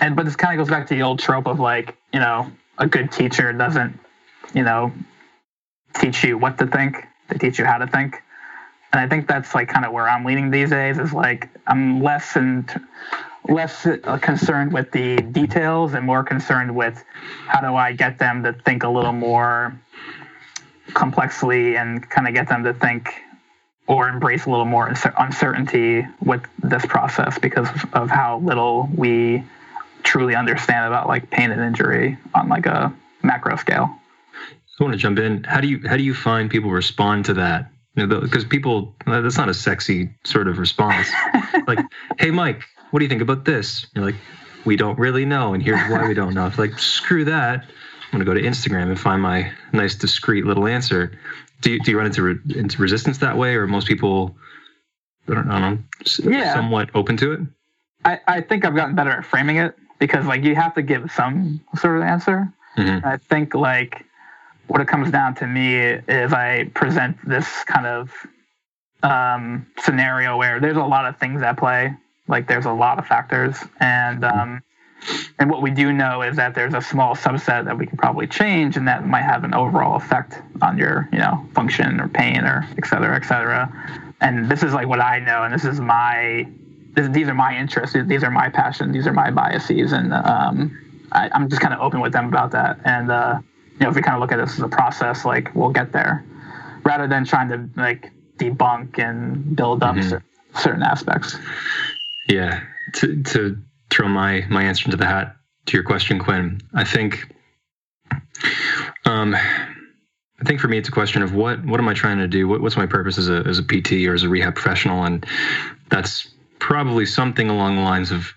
[0.00, 2.50] And but this kind of goes back to the old trope of like you know
[2.78, 3.98] a good teacher doesn't
[4.54, 4.92] you know
[5.94, 8.22] teach you what to think; they teach you how to think.
[8.92, 10.98] And I think that's like kind of where I'm leaning these days.
[10.98, 12.68] Is like I'm less and
[13.48, 17.02] less uh, concerned with the details and more concerned with
[17.46, 19.78] how do I get them to think a little more
[20.94, 23.14] complexly and kind of get them to think
[23.86, 29.42] or embrace a little more uncertainty with this process because of how little we
[30.02, 33.96] truly understand about like pain and injury on like a macro scale.
[34.80, 35.44] I want to jump in.
[35.44, 37.70] How do you how do you find people respond to that?
[37.96, 41.08] Because you know, people that's not a sexy sort of response.
[41.66, 41.80] like,
[42.18, 43.86] hey Mike, what do you think about this?
[43.94, 44.14] You're like,
[44.64, 46.46] we don't really know, and here's why we don't know.
[46.46, 47.66] It's like, screw that.
[48.12, 51.12] I'm gonna go to Instagram and find my nice, discreet little answer.
[51.60, 54.36] Do you, do you run into re- into resistance that way, or most people,
[55.28, 55.74] I don't, I don't
[56.24, 56.54] know, yeah.
[56.54, 57.40] somewhat open to it?
[58.04, 61.10] I, I think I've gotten better at framing it because like you have to give
[61.12, 62.52] some sort of answer.
[62.76, 63.06] Mm-hmm.
[63.06, 64.06] I think like
[64.68, 68.12] what it comes down to me is I present this kind of
[69.02, 71.94] um, scenario where there's a lot of things at play
[72.30, 74.62] like there's a lot of factors, and um,
[75.38, 78.26] and what we do know is that there's a small subset that we can probably
[78.26, 82.44] change, and that might have an overall effect on your you know function or pain
[82.44, 83.72] or et cetera, et cetera.
[84.20, 86.46] And this is like what I know, and this is my
[86.92, 91.06] this, these are my interests, these are my passions, these are my biases, and um,
[91.12, 92.80] I, am just kind of open with them about that.
[92.84, 93.40] And uh,
[93.72, 95.92] you know, if we kind of look at this as a process, like we'll get
[95.92, 96.24] there,
[96.84, 100.08] rather than trying to like debunk and build up mm-hmm.
[100.08, 101.36] certain, certain aspects.
[102.28, 102.60] Yeah,
[102.94, 103.58] to to
[103.90, 106.60] throw my my answer into the hat to your question, Quinn.
[106.74, 107.32] I think,
[109.04, 112.28] um, I think for me, it's a question of what what am I trying to
[112.28, 112.48] do?
[112.48, 115.04] What, what's my purpose as a as a PT or as a rehab professional?
[115.04, 115.26] And
[115.90, 118.32] that's probably something along the lines of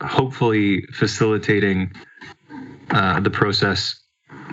[0.00, 1.92] hopefully facilitating
[2.90, 3.98] uh, the process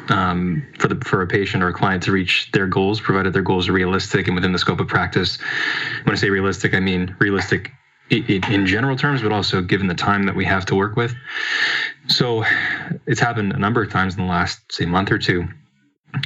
[0.09, 3.41] um, for the for a patient or a client to reach their goals, provided their
[3.41, 5.37] goals are realistic and within the scope of practice.
[6.03, 7.71] When I say realistic, I mean realistic
[8.09, 11.13] in general terms, but also given the time that we have to work with.
[12.07, 12.43] So
[13.05, 15.47] it's happened a number of times in the last say month or two,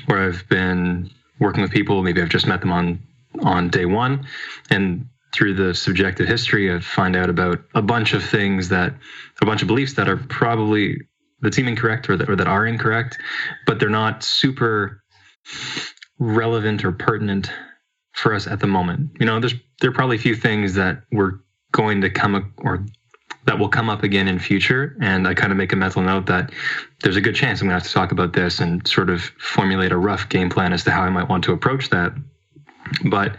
[0.06, 2.02] where I've been working with people.
[2.04, 3.00] Maybe I've just met them on
[3.42, 4.28] on day one,
[4.70, 8.94] and through the subjective history, I find out about a bunch of things that
[9.42, 10.98] a bunch of beliefs that are probably
[11.42, 13.18] that seem incorrect or that, or that are incorrect,
[13.66, 15.04] but they're not super
[16.20, 17.52] relevant or pertinent
[18.14, 19.12] for us at the moment.
[19.20, 21.40] You know, there's there are probably a few things that we're
[21.74, 22.86] going to come or
[23.46, 24.96] that will come up again in future.
[25.02, 26.54] And I kind of make a mental note that
[27.02, 29.22] there's a good chance I'm going to have to talk about this and sort of
[29.22, 32.14] formulate a rough game plan as to how I might want to approach that.
[33.04, 33.36] But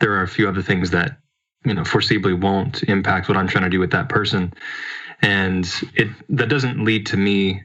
[0.00, 1.16] there are a few other things that
[1.64, 4.52] you know foreseeably won't impact what I'm trying to do with that person
[5.22, 7.62] and it that doesn't lead to me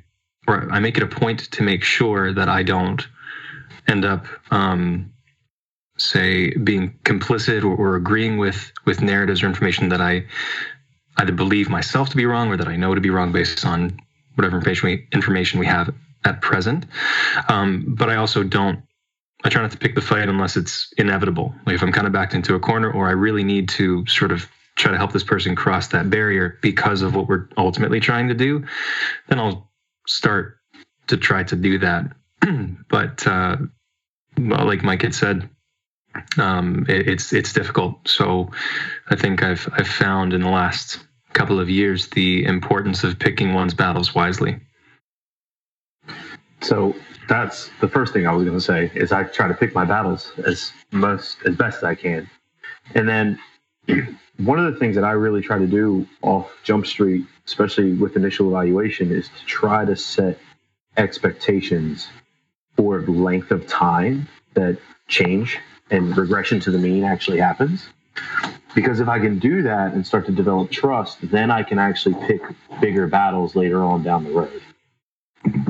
[0.47, 3.07] or I make it a point to make sure that I don't
[3.87, 5.10] end up um,
[5.97, 10.25] say being complicit or, or, agreeing with with narratives or information that I
[11.17, 13.99] either believe myself to be wrong or that I know to be wrong based on
[14.35, 15.93] whatever information we information we have
[16.25, 16.85] at present.
[17.49, 18.81] Um, but I also don't.
[19.43, 21.53] I try not to pick the fight unless it's inevitable.
[21.65, 24.31] Like if I'm kind of backed into a corner, or I really need to sort
[24.31, 28.27] of try to help this person cross that barrier because of what we're ultimately trying
[28.27, 28.63] to do,
[29.29, 29.71] then I'll
[30.07, 30.57] start
[31.07, 32.11] to try to do that.
[32.89, 33.57] but uh,
[34.37, 35.49] like Mike had said,
[36.37, 38.07] um, it, it's it's difficult.
[38.07, 38.49] So
[39.09, 40.99] I think I've I've found in the last
[41.33, 44.59] couple of years the importance of picking one's battles wisely.
[46.61, 46.95] So
[47.27, 49.85] that's the first thing I was going to say is I try to pick my
[49.85, 52.29] battles as most as best as I can,
[52.93, 53.39] and then
[54.37, 58.15] one of the things that I really try to do off Jump Street, especially with
[58.15, 60.37] initial evaluation, is to try to set
[60.97, 62.07] expectations
[62.75, 65.59] for length of time that change
[65.91, 67.87] and regression to the mean actually happens.
[68.73, 72.15] Because if I can do that and start to develop trust, then I can actually
[72.25, 72.41] pick
[72.79, 74.61] bigger battles later on down the road.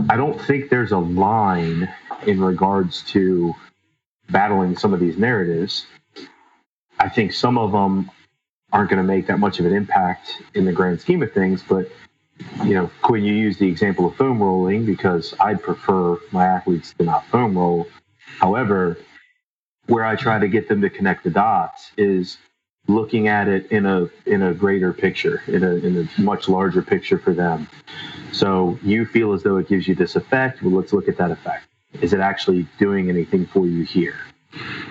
[0.10, 1.92] I don't think there's a line
[2.28, 3.56] in regards to
[4.30, 5.88] battling some of these narratives.
[7.00, 8.12] I think some of them
[8.72, 11.64] aren't going to make that much of an impact in the grand scheme of things.
[11.68, 11.90] But,
[12.64, 16.94] you know, Quinn, you use the example of foam rolling because I'd prefer my athletes
[17.00, 17.88] to not foam roll.
[18.40, 18.98] However,
[19.92, 22.38] where I try to get them to connect the dots is
[22.88, 26.82] looking at it in a in a greater picture, in a in a much larger
[26.82, 27.68] picture for them.
[28.32, 30.64] So you feel as though it gives you this effect.
[30.64, 31.68] Well, let's look at that effect.
[32.02, 34.16] Is it actually doing anything for you here?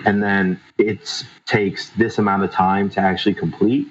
[0.05, 3.87] and then it takes this amount of time to actually complete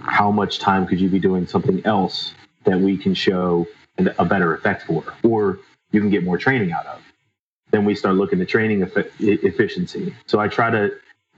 [0.00, 3.66] how much time could you be doing something else that we can show
[4.18, 5.60] a better effect for or
[5.92, 7.03] you can get more training out of
[7.74, 8.82] then we start looking at training
[9.20, 10.90] efficiency so i try to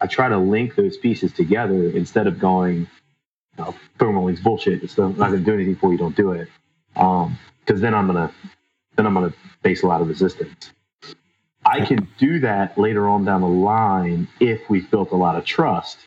[0.02, 2.88] i try to link those pieces together instead of going
[3.58, 6.48] you know, rolling's bullshit it's not going to do anything for you don't do it
[6.94, 8.32] because um, then i'm to
[8.96, 10.70] then i'm going to face a lot of resistance
[11.66, 15.44] I can do that later on down the line if we've built a lot of
[15.46, 15.98] trust.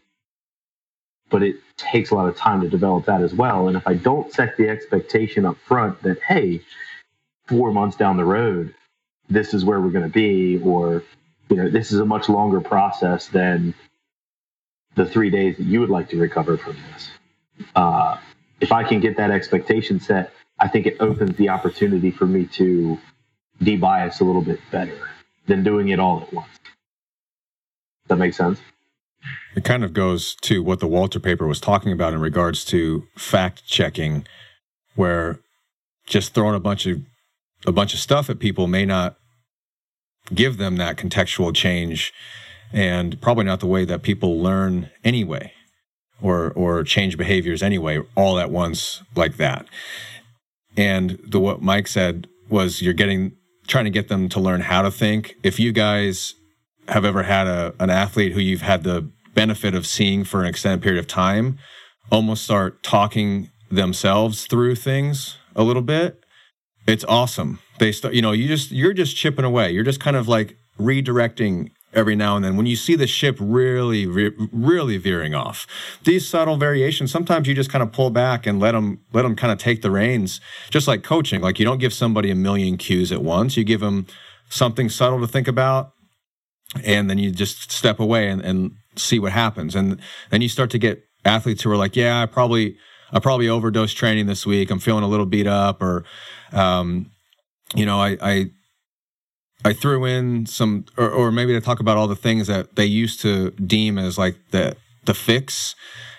[1.29, 3.67] But it takes a lot of time to develop that as well.
[3.67, 6.61] And if I don't set the expectation up front that, hey,
[7.47, 8.75] four months down the road,
[9.29, 11.03] this is where we're going to be, or,
[11.49, 13.73] you know, this is a much longer process than
[14.95, 17.09] the three days that you would like to recover from this.
[17.75, 18.17] Uh,
[18.59, 22.45] if I can get that expectation set, I think it opens the opportunity for me
[22.53, 22.97] to
[23.61, 24.97] debias a little bit better
[25.47, 26.49] than doing it all at once.
[28.07, 28.59] That makes sense.
[29.55, 33.07] It kind of goes to what the Walter paper was talking about in regards to
[33.15, 34.25] fact checking,
[34.95, 35.39] where
[36.05, 37.01] just throwing a bunch of
[37.67, 39.17] a bunch of stuff at people may not
[40.33, 42.13] give them that contextual change
[42.71, 45.51] and probably not the way that people learn anyway
[46.21, 49.65] or or change behaviors anyway all at once like that
[50.77, 53.31] and the what mike said was you're getting
[53.69, 55.35] trying to get them to learn how to think.
[55.43, 56.33] If you guys
[56.89, 60.47] have ever had a, an athlete who you've had the benefit of seeing for an
[60.47, 61.59] extended period of time
[62.11, 66.23] almost start talking themselves through things a little bit,
[66.89, 67.59] It's awesome.
[67.77, 69.71] They start, you know, you just you're just chipping away.
[69.71, 73.35] You're just kind of like redirecting every now and then when you see the ship
[73.39, 75.65] really re- really veering off
[76.03, 79.35] these subtle variations sometimes you just kind of pull back and let them let them
[79.35, 82.77] kind of take the reins just like coaching like you don't give somebody a million
[82.77, 84.05] cues at once you give them
[84.49, 85.91] something subtle to think about
[86.83, 90.69] and then you just step away and, and see what happens and then you start
[90.69, 92.77] to get athletes who are like yeah i probably
[93.11, 96.03] i probably overdosed training this week i'm feeling a little beat up or
[96.53, 97.11] um,
[97.75, 98.45] you know i i
[99.65, 102.85] I threw in some, or, or maybe to talk about all the things that they
[102.85, 105.75] used to deem as like the the fix,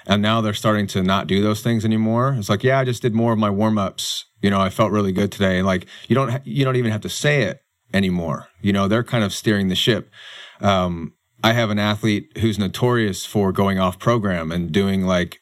[0.06, 2.34] and now they're starting to not do those things anymore.
[2.38, 4.26] It's like, yeah, I just did more of my warm ups.
[4.42, 5.58] You know, I felt really good today.
[5.58, 7.60] And like, you don't ha- you don't even have to say it
[7.94, 8.48] anymore.
[8.60, 10.10] You know, they're kind of steering the ship.
[10.60, 15.39] Um, I have an athlete who's notorious for going off program and doing like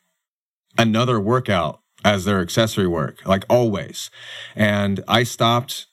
[0.78, 4.10] another workout as their accessory work, like always.
[4.54, 5.86] And I stopped.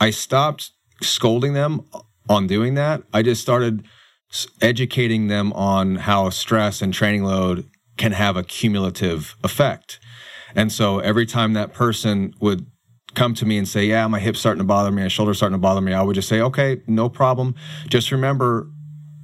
[0.00, 1.86] I stopped scolding them
[2.28, 3.02] on doing that.
[3.12, 3.84] I just started
[4.60, 9.98] educating them on how stress and training load can have a cumulative effect.
[10.54, 12.66] And so every time that person would
[13.14, 15.54] come to me and say, Yeah, my hip's starting to bother me, my shoulder's starting
[15.54, 17.54] to bother me, I would just say, Okay, no problem.
[17.88, 18.68] Just remember,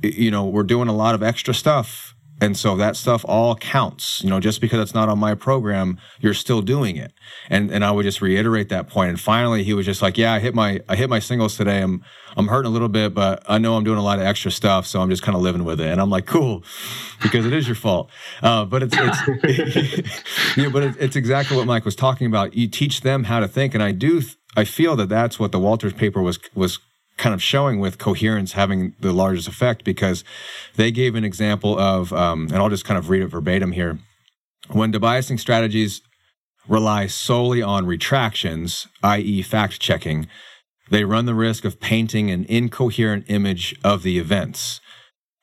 [0.03, 2.12] you know, we're doing a lot of extra stuff
[2.43, 4.20] and so that stuff all counts.
[4.24, 7.12] You know, just because it's not on my program, you're still doing it.
[7.49, 9.11] And and I would just reiterate that point.
[9.11, 11.80] And finally he was just like, Yeah, I hit my I hit my singles today.
[11.80, 12.05] I'm
[12.36, 14.88] I'm hurting a little bit, but I know I'm doing a lot of extra stuff,
[14.88, 15.86] so I'm just kind of living with it.
[15.86, 16.64] And I'm like, cool,
[17.22, 18.11] because it is your fault.
[18.43, 22.55] Uh, but it's it's yeah, but it's exactly what Mike was talking about.
[22.55, 24.20] You teach them how to think, and I do
[24.57, 26.80] I feel that that's what the Walters paper was was
[27.17, 30.25] kind of showing with coherence having the largest effect because
[30.77, 33.99] they gave an example of, um, and I'll just kind of read it verbatim here.
[34.69, 36.03] When debiasing strategies
[36.69, 40.29] rely solely on retractions, i.e., fact checking,
[40.91, 44.81] they run the risk of painting an incoherent image of the events.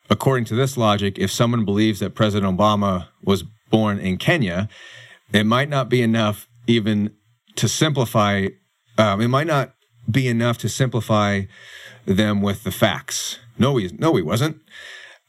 [0.10, 4.70] According to this logic, if someone believes that President Obama was born in Kenya,
[5.32, 7.12] it might not be enough even
[7.56, 8.48] to simplify,
[8.98, 9.74] um, it might not
[10.10, 11.44] be enough to simplify
[12.06, 13.40] them with the facts.
[13.58, 14.62] No, he no he wasn't.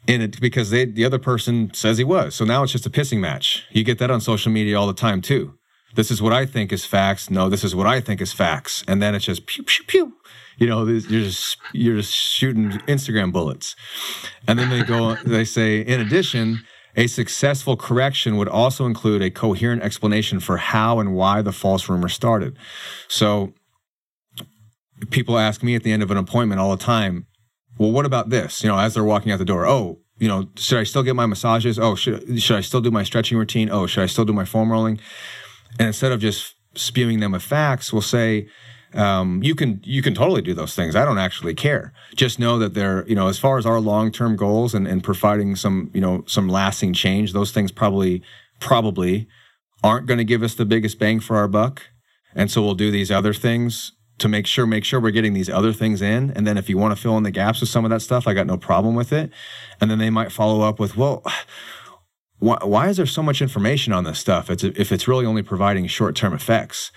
[0.09, 2.35] And it because they the other person says he was.
[2.35, 3.67] So now it's just a pissing match.
[3.71, 5.55] You get that on social media all the time too.
[5.95, 7.31] This is what I think is facts.
[7.31, 8.85] No, this is what I think is facts.
[8.87, 10.13] And then it's just pew pew pew.
[10.57, 13.75] You know, you're just you're just shooting Instagram bullets.
[14.47, 16.65] And then they go they say in addition,
[16.97, 21.89] a successful correction would also include a coherent explanation for how and why the false
[21.89, 22.57] rumor started.
[23.09, 23.53] So
[25.11, 27.27] people ask me at the end of an appointment all the time,
[27.79, 28.63] well, what about this?
[28.63, 31.17] You know, as they're walking out the door, oh, you know, should I still get
[31.17, 31.79] my massages?
[31.79, 33.71] Oh, should, should I still do my stretching routine?
[33.71, 35.01] Oh, should I still do my foam rolling?
[35.79, 38.49] And instead of just spewing them with facts, we'll say,
[38.93, 40.97] um, you can you can totally do those things.
[40.97, 41.93] I don't actually care.
[42.17, 45.03] Just know that they're you know as far as our long term goals and, and
[45.03, 48.23] providing some you know some lasting change, those things probably
[48.59, 49.29] probably
[49.83, 51.83] aren't going to give us the biggest bang for our buck.
[52.35, 55.51] And so we'll do these other things to make sure make sure we're getting these
[55.51, 56.31] other things in.
[56.31, 58.27] And then if you want to fill in the gaps with some of that stuff
[58.27, 59.31] i got no problem with it.
[59.81, 61.25] And then they might follow up with well
[62.39, 64.49] why, why is there so much information on this stuff?
[64.49, 66.91] It's, if it's really only providing short-term effects.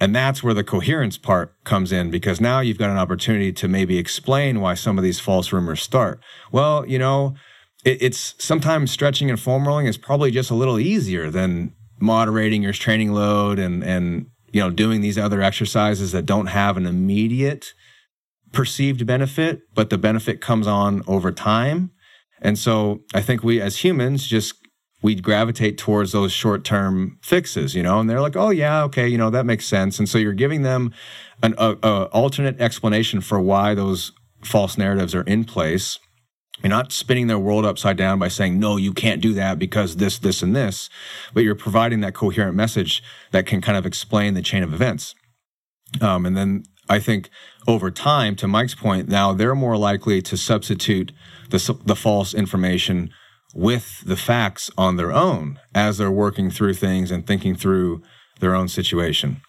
[0.00, 3.68] And that's where the coherence part comes in because now you've got an opportunity to
[3.68, 6.20] maybe explain why some of these false rumors start.
[6.52, 7.34] Well you know
[7.84, 12.62] it, it's sometimes stretching and foam rolling is probably just a little easier than moderating
[12.62, 16.86] your training load and and you know, doing these other exercises that don't have an
[16.86, 17.74] immediate
[18.52, 21.90] perceived benefit, but the benefit comes on over time.
[22.40, 24.54] And so I think we as humans just
[25.00, 29.18] we gravitate towards those short-term fixes, you know, and they're like, "Oh yeah, okay, you
[29.18, 30.92] know, that makes sense." And so you're giving them
[31.42, 35.98] an a, a alternate explanation for why those false narratives are in place
[36.62, 39.96] you're not spinning their world upside down by saying, no, you can't do that because
[39.96, 40.90] this, this, and this,
[41.32, 45.14] but you're providing that coherent message that can kind of explain the chain of events.
[46.00, 47.30] Um, and then I think
[47.66, 51.12] over time, to Mike's point, now they're more likely to substitute
[51.50, 53.10] the, the false information
[53.54, 58.02] with the facts on their own as they're working through things and thinking through
[58.40, 59.40] their own situation.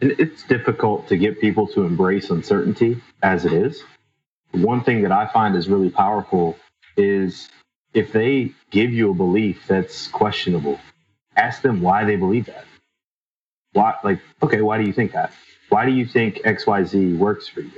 [0.00, 3.82] And it's difficult to get people to embrace uncertainty as it is
[4.62, 6.58] one thing that I find is really powerful
[6.96, 7.48] is
[7.94, 10.80] if they give you a belief that's questionable,
[11.36, 12.64] ask them why they believe that.
[13.72, 15.32] Why, like, okay, why do you think that?
[15.70, 17.72] Why do you think XYZ works for you?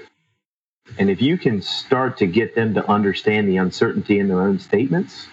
[0.98, 4.58] And if you can start to get them to understand the uncertainty in their own
[4.60, 5.28] statements,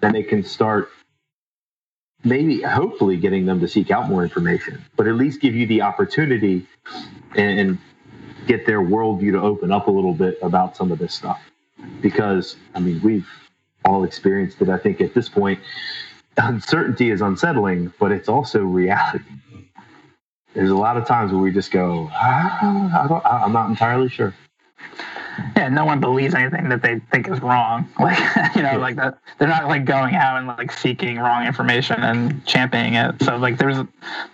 [0.00, 0.90] then they can start
[2.24, 5.82] maybe hopefully getting them to seek out more information, but at least give you the
[5.82, 6.66] opportunity
[7.36, 7.78] and, and
[8.48, 11.40] get their worldview to open up a little bit about some of this stuff.
[12.00, 13.28] Because I mean, we've
[13.84, 14.68] all experienced it.
[14.68, 15.60] I think at this point,
[16.36, 19.24] uncertainty is unsettling, but it's also reality.
[20.54, 24.08] There's a lot of times where we just go, ah, I don't, I'm not entirely
[24.08, 24.34] sure
[25.56, 27.88] yeah, no one believes anything that they think is wrong.
[27.98, 32.00] Like you know, like that they're not like going out and like seeking wrong information
[32.02, 33.22] and championing it.
[33.22, 33.78] So like there's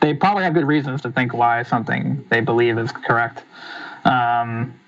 [0.01, 3.43] they probably have good reasons to think why something they believe is correct.
[4.05, 4.79] Um,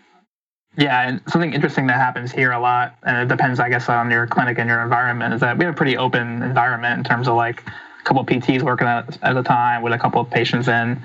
[0.77, 4.11] yeah, and something interesting that happens here a lot, and it depends, I guess, on
[4.11, 7.29] your clinic and your environment, is that we have a pretty open environment in terms
[7.29, 10.29] of like a couple of PTs working at, at a time with a couple of
[10.31, 11.01] patients in,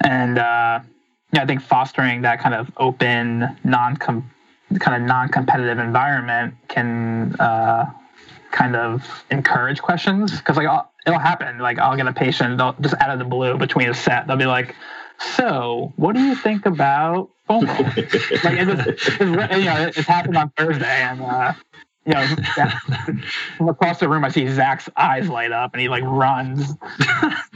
[0.00, 0.80] and uh,
[1.32, 4.22] yeah, I think fostering that kind of open, non kind
[4.70, 7.86] of non-competitive environment can uh,
[8.50, 10.36] kind of encourage questions.
[10.36, 11.58] Because like I'll, it'll happen.
[11.58, 14.36] Like i'll get a patient they'll just out of the blue between a set they'll
[14.36, 14.74] be like
[15.18, 18.44] so what do you think about FOMO?
[18.44, 21.52] like it's, it's, you know it's happened on thursday and uh,
[22.06, 22.24] you know,
[23.56, 26.74] from across the room, I see Zach's eyes light up, and he like runs.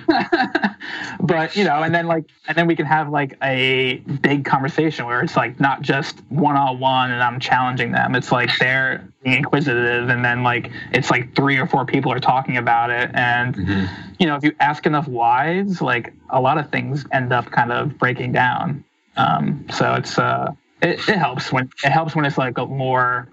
[1.21, 5.07] but you know, and then like, and then we can have like a big conversation
[5.07, 8.17] where it's like not just one on one, and I'm challenging them.
[8.17, 12.21] It's like they're being inquisitive, and then like it's like three or four people are
[12.21, 14.13] talking about it, and mm-hmm.
[14.19, 17.71] you know, if you ask enough whys, like a lot of things end up kind
[17.71, 18.85] of breaking down.
[19.17, 20.53] Um, so it's uh,
[20.83, 23.29] it, it helps when it helps when it's like a more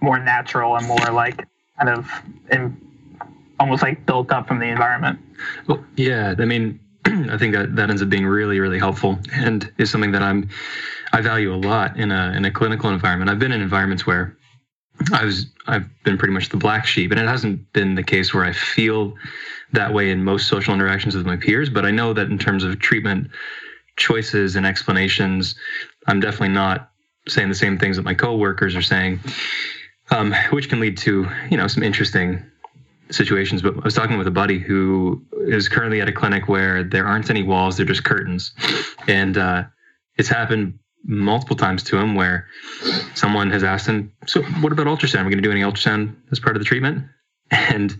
[0.00, 1.46] more natural and more like
[1.78, 2.10] kind of
[2.50, 2.76] in,
[3.60, 5.18] almost like built up from the environment.
[5.66, 9.70] Well, yeah, I mean, I think that that ends up being really, really helpful, and
[9.78, 10.48] is something that I'm
[11.12, 13.30] I value a lot in a in a clinical environment.
[13.30, 14.36] I've been in environments where
[15.12, 18.34] I was I've been pretty much the black sheep, and it hasn't been the case
[18.34, 19.14] where I feel
[19.72, 21.68] that way in most social interactions with my peers.
[21.68, 23.30] But I know that in terms of treatment
[23.98, 25.54] choices and explanations,
[26.06, 26.90] I'm definitely not
[27.28, 29.20] saying the same things that my coworkers are saying
[30.10, 32.42] um, which can lead to you know some interesting
[33.10, 33.62] situations.
[33.62, 37.06] But I was talking with a buddy who is currently at a clinic where there
[37.06, 38.52] aren't any walls; they're just curtains,
[39.06, 39.64] and uh,
[40.16, 42.48] it's happened multiple times to him where
[43.14, 45.22] someone has asked him, "So, what about ultrasound?
[45.22, 47.04] Are we going to do any ultrasound as part of the treatment?"
[47.50, 47.96] And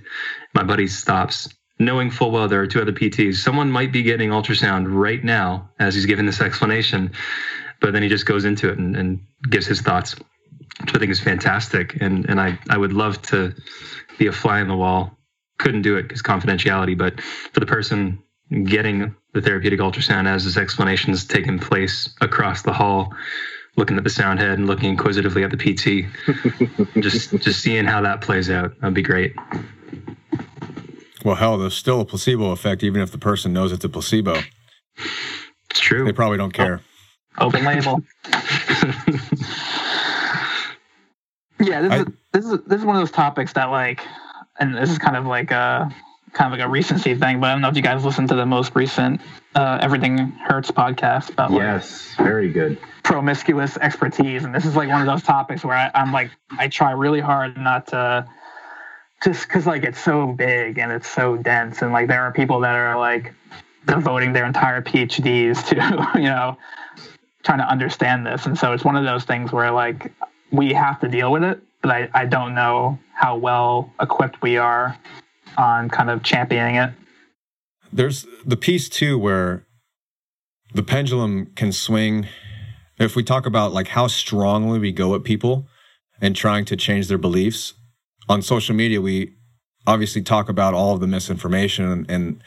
[0.54, 3.36] my buddy stops, knowing full well there are two other PTs.
[3.36, 7.12] Someone might be getting ultrasound right now as he's giving this explanation,
[7.80, 9.20] but then he just goes into it and, and
[9.50, 10.16] gives his thoughts
[10.80, 12.00] which I think is fantastic.
[12.00, 13.54] And and I, I would love to
[14.18, 15.16] be a fly on the wall.
[15.58, 18.22] Couldn't do it because confidentiality, but for the person
[18.64, 23.12] getting the therapeutic ultrasound as this explanation is taking place across the hall,
[23.76, 26.06] looking at the sound head and looking inquisitively at the PT,
[27.00, 29.34] just just seeing how that plays out, that'd be great.
[31.24, 34.40] Well, hell, there's still a placebo effect, even if the person knows it's a placebo.
[35.70, 36.04] It's true.
[36.04, 36.80] They probably don't care.
[37.38, 38.02] Open label.
[41.60, 44.06] Yeah, this I, is this is this is one of those topics that like,
[44.58, 45.92] and this is kind of like a
[46.32, 47.40] kind of like a recency thing.
[47.40, 49.20] But I don't know if you guys listened to the most recent
[49.54, 55.00] uh, Everything Hurts podcast about yes, very good promiscuous expertise, and this is like one
[55.00, 58.28] of those topics where I, I'm like I try really hard not to
[59.22, 62.60] just because like it's so big and it's so dense, and like there are people
[62.60, 63.34] that are like
[63.86, 66.56] devoting their entire PhDs to you know
[67.42, 70.12] trying to understand this, and so it's one of those things where like
[70.52, 74.56] we have to deal with it, but I, I don't know how well equipped we
[74.56, 74.96] are
[75.56, 76.92] on kind of championing it.
[77.92, 79.66] There's the piece too where
[80.74, 82.28] the pendulum can swing.
[82.98, 85.66] If we talk about like how strongly we go at people
[86.20, 87.74] and trying to change their beliefs
[88.28, 89.32] on social media, we
[89.86, 92.42] obviously talk about all of the misinformation and, and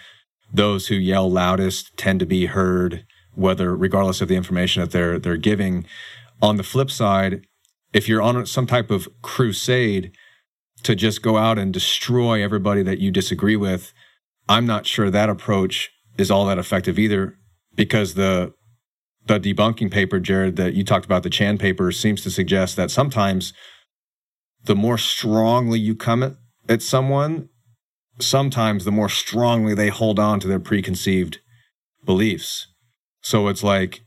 [0.54, 5.18] those who yell loudest tend to be heard, whether regardless of the information that they're
[5.18, 5.86] they're giving.
[6.42, 7.46] On the flip side,
[7.94, 10.12] if you're on some type of crusade
[10.84, 13.94] to just go out and destroy everybody that you disagree with,
[14.50, 17.38] I'm not sure that approach is all that effective either
[17.76, 18.54] because the
[19.28, 22.90] the debunking paper Jared that you talked about the Chan paper seems to suggest that
[22.92, 23.54] sometimes
[24.66, 26.34] the more strongly you come at,
[26.70, 27.50] at someone
[28.20, 31.40] sometimes the more strongly they hold on to their preconceived
[32.06, 32.68] beliefs
[33.22, 34.02] so it's like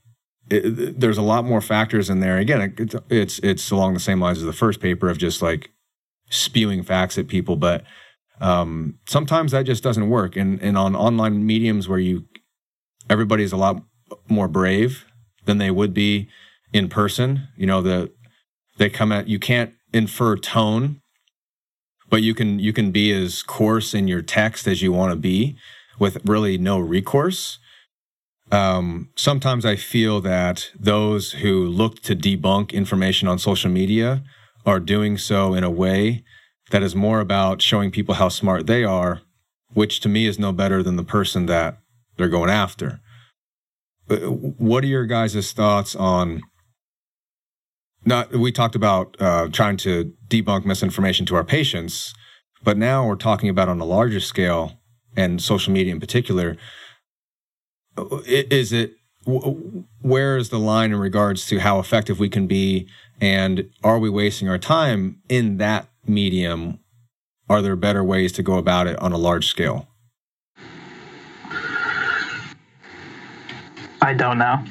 [0.51, 2.39] it, there's a lot more factors in there.
[2.39, 5.71] Again, it, it's it's along the same lines as the first paper of just like
[6.31, 7.85] spewing facts at people, but
[8.41, 10.37] um, sometimes that just doesn't work.
[10.37, 12.25] And and on online mediums where you
[13.09, 13.83] everybody's a lot
[14.29, 15.05] more brave
[15.45, 16.29] than they would be
[16.73, 17.49] in person.
[17.57, 18.13] You know, the
[18.77, 21.01] they come at you can't infer tone,
[22.11, 25.17] but you can you can be as coarse in your text as you want to
[25.17, 25.57] be
[25.99, 27.59] with really no recourse.
[28.51, 34.23] Um, sometimes I feel that those who look to debunk information on social media
[34.67, 36.25] are doing so in a way
[36.71, 39.23] that is more about showing people how smart they are,
[39.73, 41.79] which to me is no better than the person that
[42.17, 43.01] they're going after.
[44.09, 46.43] What are your guys' thoughts on?
[48.05, 52.13] Not we talked about uh, trying to debunk misinformation to our patients,
[52.63, 54.79] but now we're talking about on a larger scale
[55.17, 56.57] and social media in particular.
[58.27, 58.95] Is it
[59.27, 62.87] where is the line in regards to how effective we can be,
[63.21, 66.81] and are we wasting our time in that medium?
[67.49, 69.89] Are there better ways to go about it on a large scale?
[74.03, 74.63] I don't know.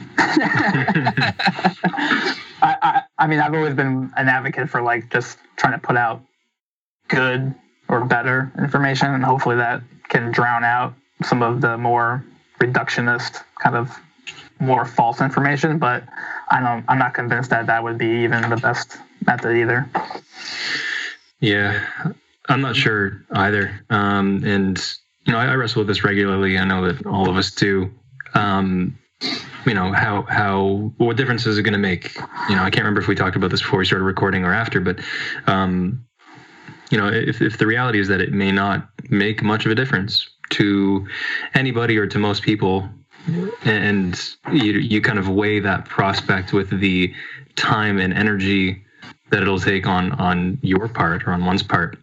[2.63, 6.21] I, I, mean, I've always been an advocate for like just trying to put out
[7.09, 7.53] good
[7.89, 10.93] or better information, and hopefully that can drown out
[11.23, 12.23] some of the more
[12.59, 13.91] reductionist kind of
[14.59, 15.77] more false information.
[15.77, 16.03] But
[16.49, 19.89] I don't, I'm not convinced that that would be even the best method either.
[21.41, 21.85] Yeah,
[22.47, 23.83] I'm not sure either.
[23.89, 24.77] Um, and
[25.25, 26.57] you know, I, I, wrestle with this regularly.
[26.57, 27.91] I know that all of us do.
[28.33, 28.97] Um,
[29.65, 32.15] you know how how what difference is it going to make?
[32.49, 34.53] You know i can't remember if we talked about this before we started recording or
[34.53, 34.99] after but
[35.47, 36.05] um
[36.89, 39.75] you know if, if the reality is that it may not make much of a
[39.75, 41.07] difference to
[41.53, 42.87] anybody or to most people
[43.63, 47.13] and you you kind of weigh that prospect with the
[47.55, 48.83] time and energy
[49.31, 51.97] that it'll take on on your part or on one's part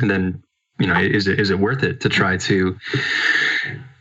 [0.00, 0.42] and then
[0.78, 2.76] you know is it is it worth it to try to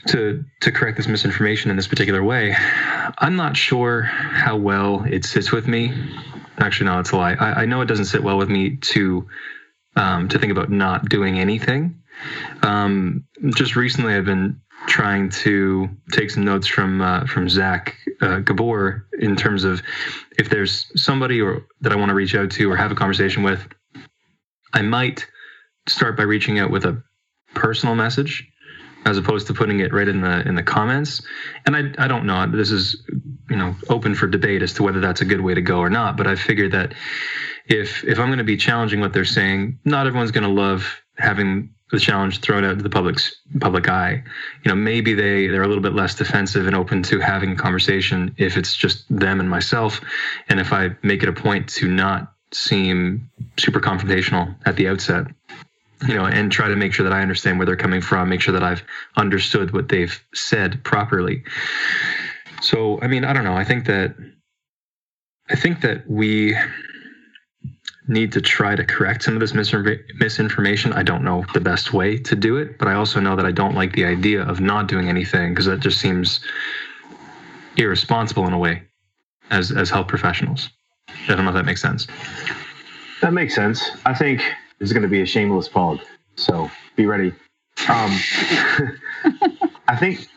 [0.07, 2.55] to to correct this misinformation in this particular way.
[3.17, 5.93] I'm not sure how well it sits with me.
[6.57, 7.33] Actually, no, it's a lie.
[7.33, 9.27] I, I know it doesn't sit well with me to
[9.95, 12.01] um, to think about not doing anything.
[12.63, 13.25] Um,
[13.55, 19.07] just recently, I've been trying to take some notes from uh, from Zach uh, Gabor
[19.19, 19.81] in terms of
[20.37, 23.43] if there's somebody or that I want to reach out to or have a conversation
[23.43, 23.67] with,
[24.73, 25.27] I might
[25.87, 27.01] start by reaching out with a
[27.53, 28.48] personal message
[29.05, 31.21] as opposed to putting it right in the in the comments.
[31.65, 32.45] And I I don't know.
[32.47, 33.01] This is
[33.49, 35.89] you know open for debate as to whether that's a good way to go or
[35.89, 36.17] not.
[36.17, 36.93] But I figured that
[37.67, 41.01] if if I'm going to be challenging what they're saying, not everyone's going to love
[41.17, 44.23] having the challenge thrown out to the public's public eye.
[44.63, 47.55] You know, maybe they they're a little bit less defensive and open to having a
[47.55, 50.01] conversation if it's just them and myself,
[50.49, 55.27] and if I make it a point to not seem super confrontational at the outset
[56.07, 58.41] you know, and try to make sure that I understand where they're coming from, make
[58.41, 58.83] sure that I've
[59.17, 61.43] understood what they've said properly.
[62.61, 63.55] So, I mean, I don't know.
[63.55, 64.15] I think that
[65.49, 66.55] I think that we
[68.07, 70.93] need to try to correct some of this misinformation.
[70.93, 73.51] I don't know the best way to do it, but I also know that I
[73.51, 76.39] don't like the idea of not doing anything because that just seems
[77.77, 78.83] irresponsible in a way
[79.51, 80.69] as as health professionals.
[81.27, 82.07] I don't know if that makes sense.
[83.21, 83.89] That makes sense.
[84.05, 84.41] I think
[84.79, 85.99] is going to be a shameless plug,
[86.35, 87.33] so be ready.
[87.87, 88.11] Um,
[89.87, 90.27] I think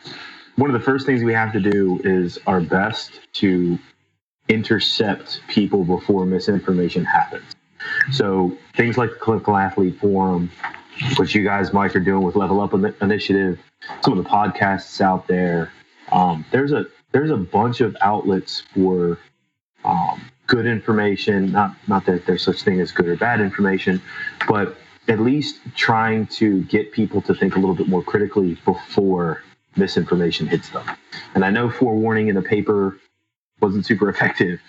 [0.55, 3.77] one of the first things we have to do is our best to
[4.49, 7.53] intercept people before misinformation happens.
[8.11, 10.51] So things like the Clinical Athlete Forum,
[11.17, 13.59] which you guys, Mike, are doing with Level Up Initiative,
[14.01, 15.71] some of the podcasts out there.
[16.11, 19.19] Um, there's a there's a bunch of outlets for
[19.85, 20.21] um,
[20.53, 21.51] good information.
[21.51, 24.01] Not not that there's such thing as good or bad information,
[24.47, 24.77] but
[25.07, 29.41] at least trying to get people to think a little bit more critically before
[29.75, 30.85] misinformation hits them.
[31.33, 32.99] And I know forewarning in the paper
[33.61, 34.59] wasn't super effective,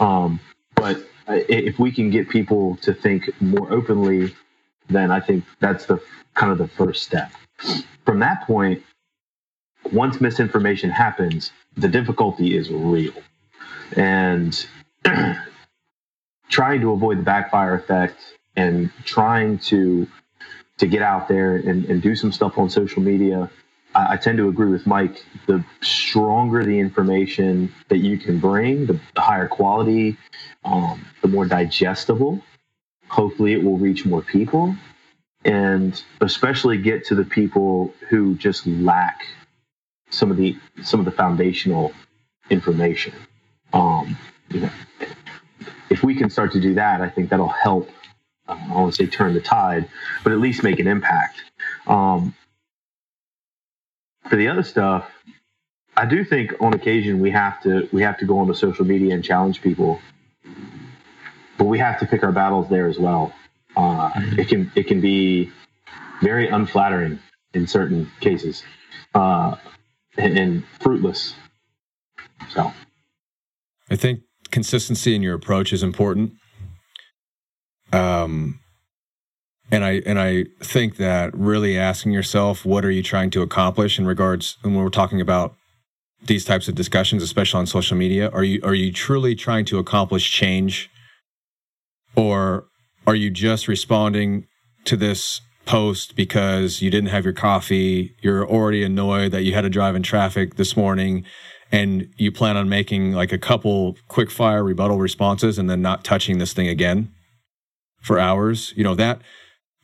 [0.00, 0.40] um,
[0.74, 4.34] but if we can get people to think more openly,
[4.88, 6.00] then I think that's the
[6.34, 7.30] kind of the first step.
[8.06, 8.82] From that point,
[9.92, 13.14] once misinformation happens, the difficulty is real.
[13.96, 14.66] And
[16.50, 18.20] trying to avoid the backfire effect
[18.56, 20.06] and trying to
[20.78, 23.50] to get out there and, and do some stuff on social media.
[23.94, 25.24] I, I, tend to agree with Mike.
[25.46, 30.16] The stronger the information that you can bring, the, the higher quality,
[30.64, 32.42] um, the more digestible.
[33.08, 34.74] Hopefully, it will reach more people,
[35.44, 39.26] and especially get to the people who just lack
[40.10, 41.92] some of the some of the foundational
[42.50, 43.14] information.
[43.72, 44.16] Um,
[44.54, 44.70] you know,
[45.90, 47.90] if we can start to do that, I think that'll help.
[48.46, 49.88] Uh, I won't say turn the tide,
[50.22, 51.42] but at least make an impact.
[51.86, 52.34] Um,
[54.28, 55.10] for the other stuff,
[55.96, 59.14] I do think on occasion we have to we have to go onto social media
[59.14, 60.00] and challenge people,
[61.58, 63.32] but we have to pick our battles there as well.
[63.76, 65.50] Uh, it can it can be
[66.22, 67.18] very unflattering
[67.54, 68.62] in certain cases
[69.14, 69.56] uh,
[70.16, 71.34] and, and fruitless.
[72.50, 72.72] So,
[73.90, 74.22] I think
[74.54, 76.32] consistency in your approach is important.
[77.92, 78.60] Um,
[79.72, 83.98] and I and I think that really asking yourself what are you trying to accomplish
[83.98, 85.54] in regards when we're talking about
[86.26, 89.78] these types of discussions, especially on social media, are you are you truly trying to
[89.78, 90.88] accomplish change,
[92.14, 92.66] or
[93.08, 94.46] are you just responding
[94.84, 99.62] to this post because you didn't have your coffee, you're already annoyed that you had
[99.62, 101.24] to drive in traffic this morning,
[101.72, 106.04] and you plan on making like a couple quick fire rebuttal responses and then not
[106.04, 107.12] touching this thing again
[108.00, 108.72] for hours?
[108.76, 109.20] You know that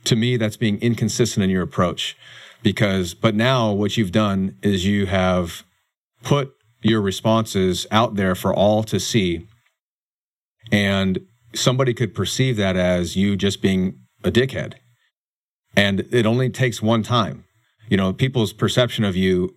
[0.05, 2.17] to me that's being inconsistent in your approach
[2.63, 5.65] because but now what you've done is you have
[6.23, 6.53] put
[6.83, 9.47] your responses out there for all to see
[10.73, 11.21] and
[11.55, 14.75] somebody could perceive that as you just being a dickhead
[15.77, 17.45] and it only takes one time
[17.89, 19.55] you know people's perception of you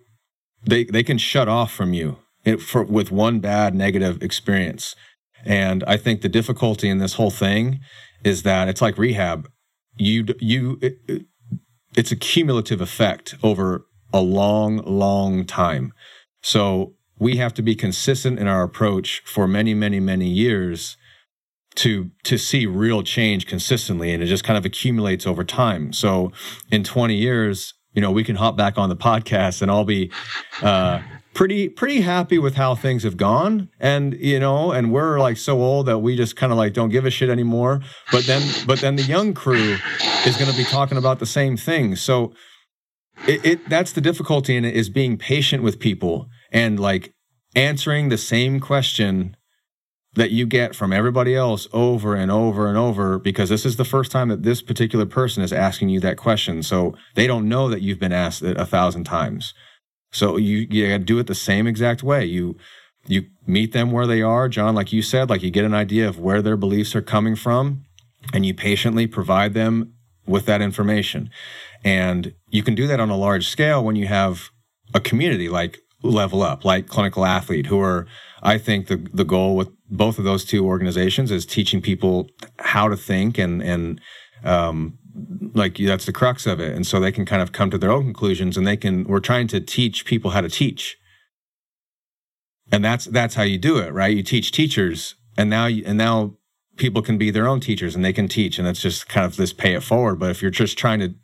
[0.66, 4.94] they they can shut off from you eh, for, with one bad negative experience.
[5.44, 7.80] And i think the difficulty in this whole thing
[8.24, 9.48] is that it's like rehab.
[9.96, 11.26] You you it,
[11.96, 15.92] it's a cumulative effect over a long long time.
[16.42, 20.96] So we have to be consistent in our approach for many many many years
[21.76, 25.92] to to see real change consistently and it just kind of accumulates over time.
[25.92, 26.32] So
[26.70, 30.10] in 20 years you know we can hop back on the podcast and i'll be
[30.62, 31.00] uh
[31.34, 33.68] pretty pretty happy with how things have gone.
[33.78, 36.88] And you know and we're like so old that we just kind of like don't
[36.88, 37.82] give a shit anymore.
[38.10, 39.76] But then but then the young crew
[40.24, 41.96] is going to be talking about the same thing.
[41.96, 42.32] So
[43.26, 47.12] it, it that's the difficulty in it is being patient with people and like
[47.54, 49.36] answering the same question
[50.14, 53.84] that you get from everybody else over and over and over because this is the
[53.84, 57.68] first time that this particular person is asking you that question so they don't know
[57.68, 59.54] that you've been asked it a thousand times
[60.14, 62.24] so you you got to do it the same exact way.
[62.24, 62.56] You
[63.06, 66.08] you meet them where they are, John, like you said, like you get an idea
[66.08, 67.84] of where their beliefs are coming from,
[68.32, 69.92] and you patiently provide them
[70.26, 71.30] with that information.
[71.84, 74.50] And you can do that on a large scale when you have
[74.94, 78.06] a community like Level Up, like Clinical Athlete, who are,
[78.42, 82.28] I think, the the goal with both of those two organizations is teaching people
[82.58, 84.00] how to think and and
[84.44, 84.98] um,
[85.54, 86.74] like that's the crux of it.
[86.74, 89.20] And so they can kind of come to their own conclusions and they can we're
[89.20, 90.96] trying to teach people how to teach.
[92.72, 94.16] And that's that's how you do it right?
[94.16, 96.34] You teach teachers and now you, and now
[96.76, 98.58] people can be their own teachers and they can teach.
[98.58, 100.18] And that's just kind of this pay it forward.
[100.18, 101.14] But if you're just trying to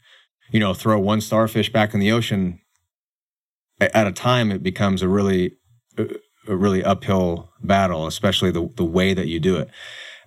[0.50, 2.60] you know throw one starfish back in the ocean
[3.80, 5.52] at a time it becomes a really
[6.48, 9.68] a really uphill battle especially the the way that you do it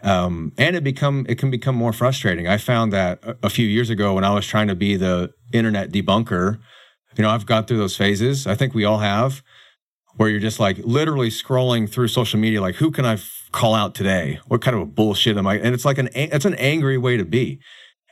[0.04, 2.46] um, and it become it can become more frustrating.
[2.46, 5.34] I found that a, a few years ago when I was trying to be the
[5.54, 6.60] internet debunker,
[7.16, 8.46] you know, I've gone through those phases.
[8.46, 9.42] I think we all have,
[10.18, 13.74] where you're just like literally scrolling through social media, like who can I f- call
[13.74, 14.40] out today?
[14.48, 15.56] What kind of a bullshit am I?
[15.56, 17.62] And it's like an it's an angry way to be,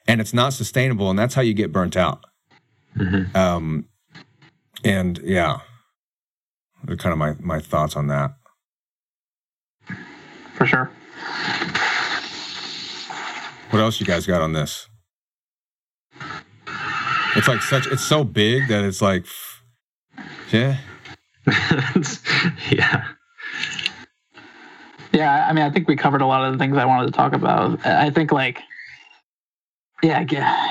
[0.07, 2.23] and it's not sustainable, and that's how you get burnt out.
[2.95, 3.35] Mm-hmm.
[3.35, 3.89] Um,
[4.85, 5.59] and yeah,
[6.87, 8.31] kind of my my thoughts on that.
[10.53, 10.91] For sure.
[13.71, 14.87] What else you guys got on this?
[17.35, 17.87] It's like such.
[17.87, 19.25] It's so big that it's like,
[20.51, 20.77] yeah,
[22.69, 23.05] yeah,
[25.13, 25.47] yeah.
[25.49, 27.31] I mean, I think we covered a lot of the things I wanted to talk
[27.33, 27.85] about.
[27.85, 28.59] I think like,
[30.03, 30.25] yeah,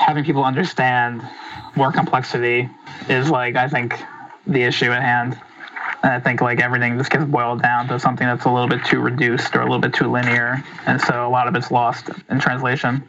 [0.05, 1.27] having people understand
[1.75, 2.69] more complexity
[3.09, 3.99] is like I think
[4.45, 5.39] the issue at hand.
[6.03, 8.83] And I think like everything just gets boiled down to something that's a little bit
[8.85, 12.09] too reduced or a little bit too linear, and so a lot of it's lost
[12.29, 13.07] in translation,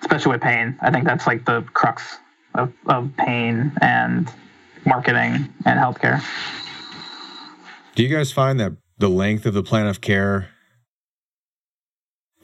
[0.00, 0.76] especially with pain.
[0.80, 2.18] I think that's like the crux
[2.54, 4.28] of, of pain and
[4.84, 6.22] marketing and healthcare.
[7.94, 10.48] Do you guys find that the length of the plan of care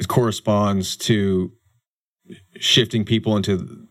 [0.06, 1.52] corresponds to
[2.58, 3.87] shifting people into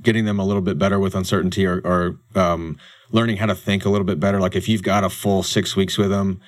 [0.00, 2.78] getting them a little bit better with uncertainty or, or um,
[3.10, 4.40] learning how to think a little bit better.
[4.40, 6.40] Like if you've got a full six weeks with them,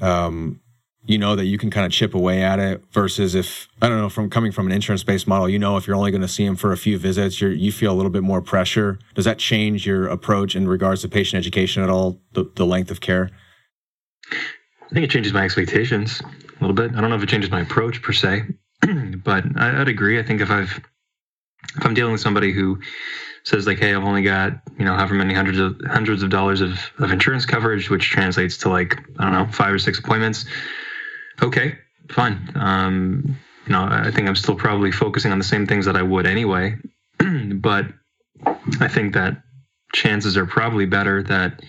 [0.00, 0.60] um,
[1.04, 3.98] you know that you can kind of chip away at it versus if I don't
[3.98, 6.28] know from coming from an insurance based model, you know if you're only going to
[6.28, 8.98] see them for a few visits, you you feel a little bit more pressure.
[9.14, 12.20] Does that change your approach in regards to patient education at all?
[12.32, 13.30] The, the length of care.
[14.30, 16.94] I think it changes my expectations a little bit.
[16.94, 18.44] I don't know if it changes my approach per se,
[19.24, 20.18] but I, I'd agree.
[20.18, 20.80] I think if I've
[21.76, 22.80] if I'm dealing with somebody who
[23.44, 26.60] says like, hey, I've only got you know however many hundreds of hundreds of dollars
[26.60, 30.44] of, of insurance coverage, which translates to like I don't know five or six appointments.
[31.42, 31.78] Okay,
[32.10, 32.50] fine.
[32.54, 33.36] Um,
[33.66, 36.26] you know, I think I'm still probably focusing on the same things that I would
[36.26, 36.76] anyway.
[37.54, 37.86] but
[38.80, 39.42] I think that
[39.92, 41.62] chances are probably better that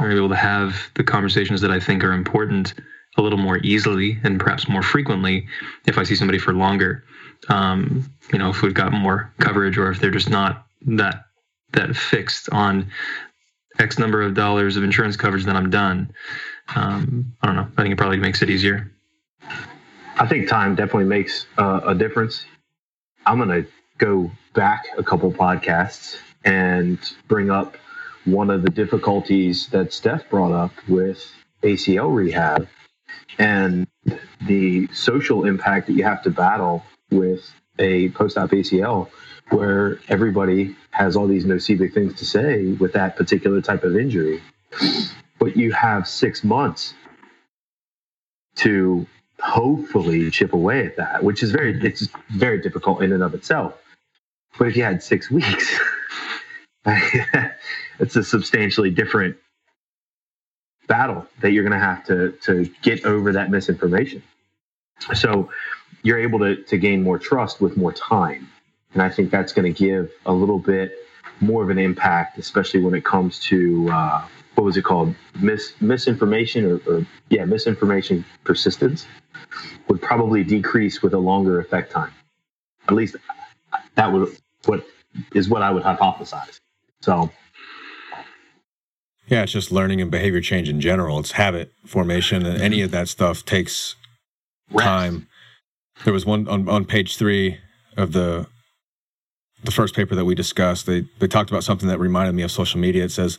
[0.00, 2.74] we're able to have the conversations that I think are important
[3.16, 5.46] a little more easily and perhaps more frequently
[5.86, 7.04] if I see somebody for longer.
[7.48, 11.24] Um, you know, if we've got more coverage or if they're just not that
[11.72, 12.90] that fixed on
[13.78, 16.12] X number of dollars of insurance coverage, then I'm done.
[16.74, 17.68] Um, I don't know.
[17.76, 18.90] I think it probably makes it easier.
[20.16, 22.44] I think time definitely makes uh, a difference.
[23.26, 23.68] I'm going to
[23.98, 27.76] go back a couple podcasts and bring up
[28.24, 31.32] one of the difficulties that Steph brought up with
[31.62, 32.68] ACL rehab
[33.38, 33.86] and
[34.46, 39.10] the social impact that you have to battle with a post-op ACL
[39.50, 44.42] where everybody has all these nocebic things to say with that particular type of injury.
[45.38, 46.94] But you have six months
[48.56, 49.06] to
[49.40, 53.74] hopefully chip away at that, which is very it's very difficult in and of itself.
[54.58, 55.78] But if you had six weeks,
[56.86, 59.36] it's a substantially different
[60.88, 64.22] battle that you're going to have to to get over that misinformation.
[65.14, 65.50] So
[66.04, 68.48] you're able to to gain more trust with more time,
[68.92, 70.92] and I think that's going to give a little bit
[71.40, 74.24] more of an impact, especially when it comes to uh,
[74.54, 79.06] what was it called Mis, misinformation or, or yeah misinformation persistence
[79.88, 82.12] would probably decrease with a longer effect time.
[82.88, 83.16] At least
[83.96, 84.36] that would
[84.66, 84.86] what
[85.34, 86.60] is what I would hypothesize.
[87.00, 87.30] So
[89.26, 91.18] yeah, it's just learning and behavior change in general.
[91.18, 93.96] It's habit formation, and any of that stuff takes
[94.76, 95.28] time.
[96.02, 97.58] There was one on, on page three
[97.96, 98.46] of the
[99.62, 100.86] the first paper that we discussed.
[100.86, 103.04] They they talked about something that reminded me of social media.
[103.04, 103.38] It says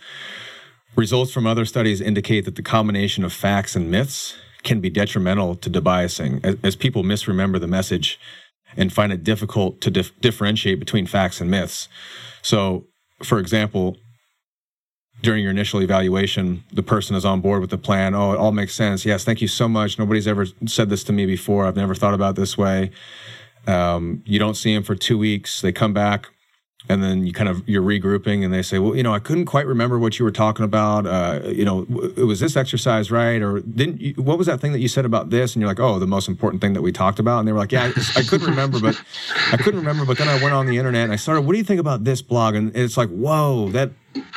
[0.95, 5.55] results from other studies indicate that the combination of facts and myths can be detrimental
[5.55, 8.19] to debiasing, as, as people misremember the message
[8.75, 11.87] and find it difficult to dif- differentiate between facts and myths.
[12.41, 12.85] So,
[13.23, 13.97] for example,
[15.22, 18.13] during your initial evaluation, the person is on board with the plan.
[18.13, 19.05] Oh, it all makes sense.
[19.05, 19.97] Yes, thank you so much.
[19.97, 21.66] Nobody's ever said this to me before.
[21.66, 22.91] I've never thought about this way.
[23.68, 25.61] Um, you don't see them for two weeks.
[25.61, 26.30] They come back,
[26.88, 29.45] and then you kind of you're regrouping, and they say, "Well, you know, I couldn't
[29.45, 31.07] quite remember what you were talking about.
[31.07, 33.41] Uh, you know, it was this exercise, right?
[33.41, 34.01] Or didn't?
[34.01, 36.07] You, what was that thing that you said about this?" And you're like, "Oh, the
[36.07, 38.47] most important thing that we talked about." And they were like, "Yeah, I, I couldn't
[38.47, 39.01] remember, but
[39.51, 40.05] I couldn't remember.
[40.05, 41.41] But then I went on the internet and I started.
[41.41, 43.91] What do you think about this blog?" And it's like, "Whoa, that."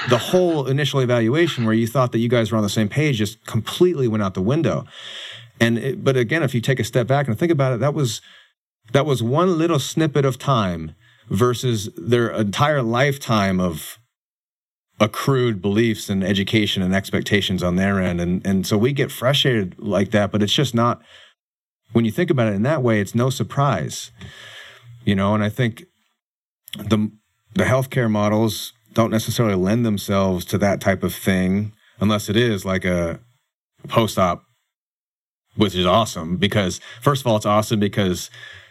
[0.08, 3.18] the whole initial evaluation where you thought that you guys were on the same page
[3.18, 4.84] just completely went out the window.
[5.60, 7.94] And it, but again, if you take a step back and think about it, that
[7.94, 8.20] was
[8.92, 10.94] that was one little snippet of time
[11.30, 13.98] versus their entire lifetime of
[15.00, 18.20] accrued beliefs and education and expectations on their end.
[18.20, 21.02] And and so we get frustrated like that, but it's just not
[21.92, 24.10] when you think about it in that way, it's no surprise.
[25.04, 25.84] You know, and I think
[26.76, 27.10] the
[27.54, 32.64] the healthcare models don't necessarily lend themselves to that type of thing unless it is
[32.64, 33.20] like a
[33.88, 34.42] post op,
[35.56, 38.30] which is awesome because, first of all, it's awesome because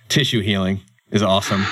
[0.10, 0.82] tissue healing
[1.12, 1.64] is awesome.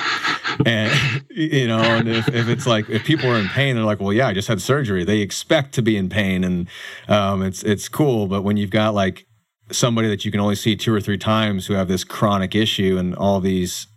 [0.66, 4.00] and, you know, and if, if it's like, if people are in pain, they're like,
[4.00, 5.04] well, yeah, I just had surgery.
[5.04, 6.68] They expect to be in pain and
[7.08, 8.26] um, it's, it's cool.
[8.26, 9.26] But when you've got like
[9.70, 12.96] somebody that you can only see two or three times who have this chronic issue
[12.98, 13.88] and all these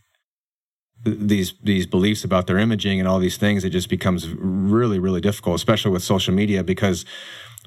[1.03, 5.21] these these beliefs about their imaging and all these things it just becomes really really
[5.21, 7.05] difficult especially with social media because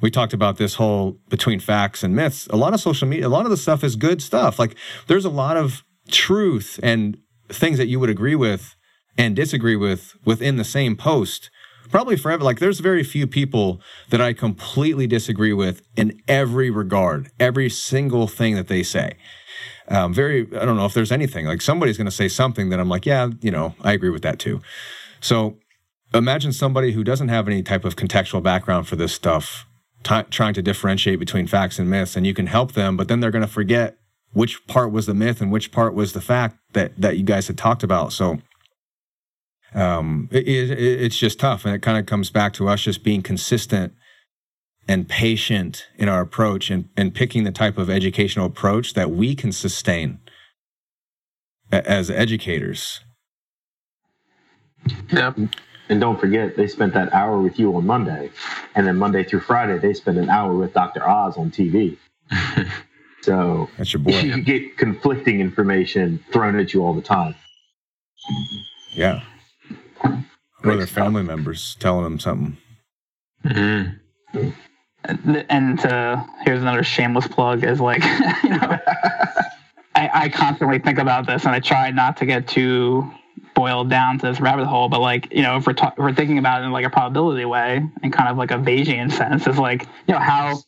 [0.02, 3.28] we talked about this whole between facts and myths a lot of social media a
[3.28, 7.16] lot of the stuff is good stuff like there's a lot of truth and
[7.52, 8.74] things that you would agree with
[9.16, 11.50] and disagree with within the same post
[11.90, 12.42] probably forever.
[12.42, 13.80] Like there's very few people
[14.10, 19.12] that i completely disagree with in every regard every single thing that they say.
[19.88, 22.78] Um, very i don't know if there's anything like somebody's going to say something that
[22.78, 24.60] i'm like yeah you know i agree with that too.
[25.20, 25.58] So
[26.14, 29.66] imagine somebody who doesn't have any type of contextual background for this stuff
[30.02, 33.20] t- trying to differentiate between facts and myths and you can help them but then
[33.20, 33.98] they're going to forget
[34.32, 37.46] which part was the myth and which part was the fact that that you guys
[37.46, 38.38] had talked about so
[39.74, 43.02] um, it, it, it's just tough and it kind of comes back to us just
[43.02, 43.94] being consistent
[44.88, 49.34] and patient in our approach and, and picking the type of educational approach that we
[49.34, 50.18] can sustain
[51.70, 53.00] as educators.
[55.10, 55.38] Yep.
[55.88, 58.30] And don't forget, they spent that hour with you on Monday.
[58.74, 61.06] And then Monday through Friday, they spent an hour with Dr.
[61.06, 61.96] Oz on TV.
[63.22, 64.18] so that's your boy.
[64.20, 67.34] You get conflicting information thrown at you all the time.
[68.94, 69.22] Yeah.
[70.64, 72.56] Or their family members telling them something.
[73.44, 74.50] Mm-hmm
[75.04, 78.04] and uh, here's another shameless plug is like
[78.44, 78.78] you know I,
[79.94, 83.10] I, I constantly think about this, and I try not to get too
[83.54, 84.88] boiled down to this rabbit hole.
[84.88, 86.90] But like, you know, if we're ta- if we're thinking about it in like a
[86.90, 90.62] probability way and kind of like a Bayesian sense, is like, you know, how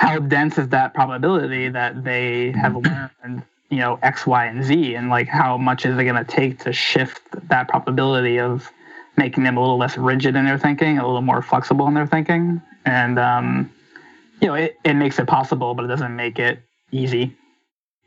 [0.00, 4.94] how dense is that probability that they have learned, you know, X, Y, and Z,
[4.94, 7.20] and like how much is it going to take to shift
[7.50, 8.72] that probability of
[9.18, 12.06] making them a little less rigid in their thinking, a little more flexible in their
[12.06, 13.70] thinking, and um,
[14.40, 17.36] you know, it, it makes it possible, but it doesn't make it easy.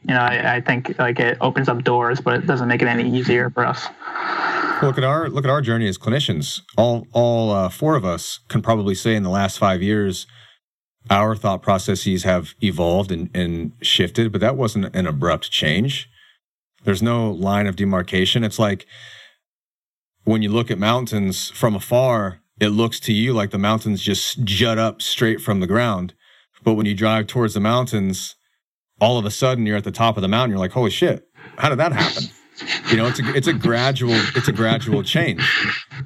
[0.01, 2.87] You know, I, I think like it opens up doors, but it doesn't make it
[2.87, 3.87] any easier for us.
[4.81, 6.61] Look at our look at our journey as clinicians.
[6.75, 10.25] All all uh, four of us can probably say in the last five years,
[11.10, 16.10] our thought processes have evolved and, and shifted, but that wasn't an abrupt change.
[16.84, 18.43] There's no line of demarcation.
[18.43, 18.86] It's like
[20.24, 24.43] when you look at mountains from afar, it looks to you like the mountains just
[24.43, 26.14] jut up straight from the ground.
[26.64, 28.36] But when you drive towards the mountains,
[29.01, 30.51] all of a sudden you're at the top of the mountain.
[30.51, 31.28] You're like, holy shit,
[31.58, 32.24] how did that happen?
[32.89, 35.41] You know, it's a it's a gradual it's a gradual change,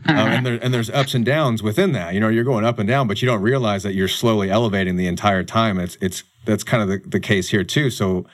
[0.08, 2.14] um, and there and there's ups and downs within that.
[2.14, 4.96] You know, you're going up and down, but you don't realize that you're slowly elevating
[4.96, 5.80] the entire time.
[5.80, 7.90] It's it's that's kind of the, the case here too.
[7.90, 8.26] So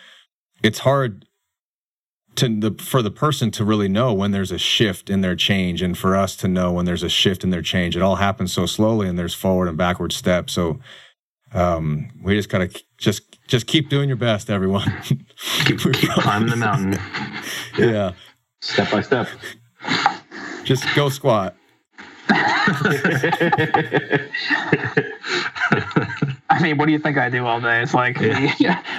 [0.62, 1.26] it's hard
[2.36, 5.82] to the for the person to really know when there's a shift in their change,
[5.82, 7.96] and for us to know when there's a shift in their change.
[7.96, 10.54] It all happens so slowly, and there's forward and backward steps.
[10.54, 10.80] So
[11.54, 14.92] um, we just gotta just just keep doing your best, everyone.
[15.66, 17.00] Keep, keep climbing the mountain.
[17.78, 18.14] yeah,
[18.62, 19.28] Step by step.
[20.64, 21.56] just go squat.
[26.50, 27.82] I mean, what do you think I do all day?
[27.82, 28.50] It's like we,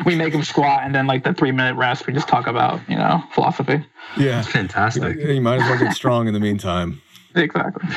[0.05, 2.81] we make them squat, and then like the three minute rest, we just talk about
[2.89, 3.85] you know philosophy.
[4.17, 5.17] Yeah, it's Fantastic.
[5.19, 7.01] you might as well get strong in the meantime.
[7.37, 7.89] Exactly.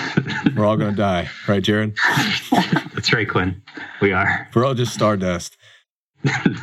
[0.56, 1.96] We're all gonna die, right, Jared?
[2.94, 3.62] That's right, Quinn.
[4.02, 5.58] We are We're all just stardust.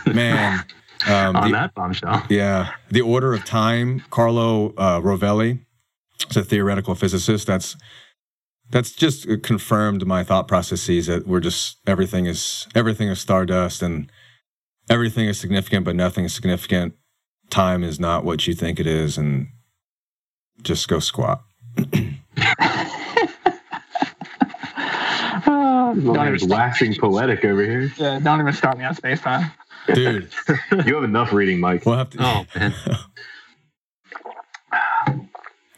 [0.06, 0.64] Man,
[1.06, 2.24] um, on the- that bombshell.
[2.28, 4.02] Yeah, the order of time.
[4.10, 5.60] Carlo uh, Rovelli,
[6.30, 7.46] is a theoretical physicist.
[7.46, 7.76] That's
[8.70, 14.10] that's just confirmed my thought processes that we're just everything is everything is stardust and
[14.90, 16.94] everything is significant, but nothing is significant.
[17.50, 19.46] Time is not what you think it is, and
[20.62, 21.42] just go squat.
[25.46, 27.92] Don't, even Ryan's start, waxing poetic over here.
[27.96, 29.50] yeah, don't even start me on space time.
[29.92, 30.28] Dude,
[30.86, 31.84] You have enough reading, Mike.
[31.84, 32.18] we'll have to.
[32.20, 32.74] Oh man.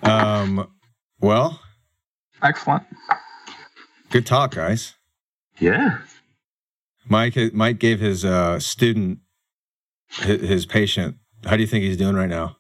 [0.03, 0.69] Um,
[1.21, 1.59] well,
[2.41, 2.85] Excellent.
[4.11, 4.95] good talk, guys.
[5.59, 5.99] Yeah.
[7.09, 9.19] Mike, Mike gave his uh, student,
[10.21, 11.17] his, his patient.
[11.45, 12.56] How do you think he's doing right now?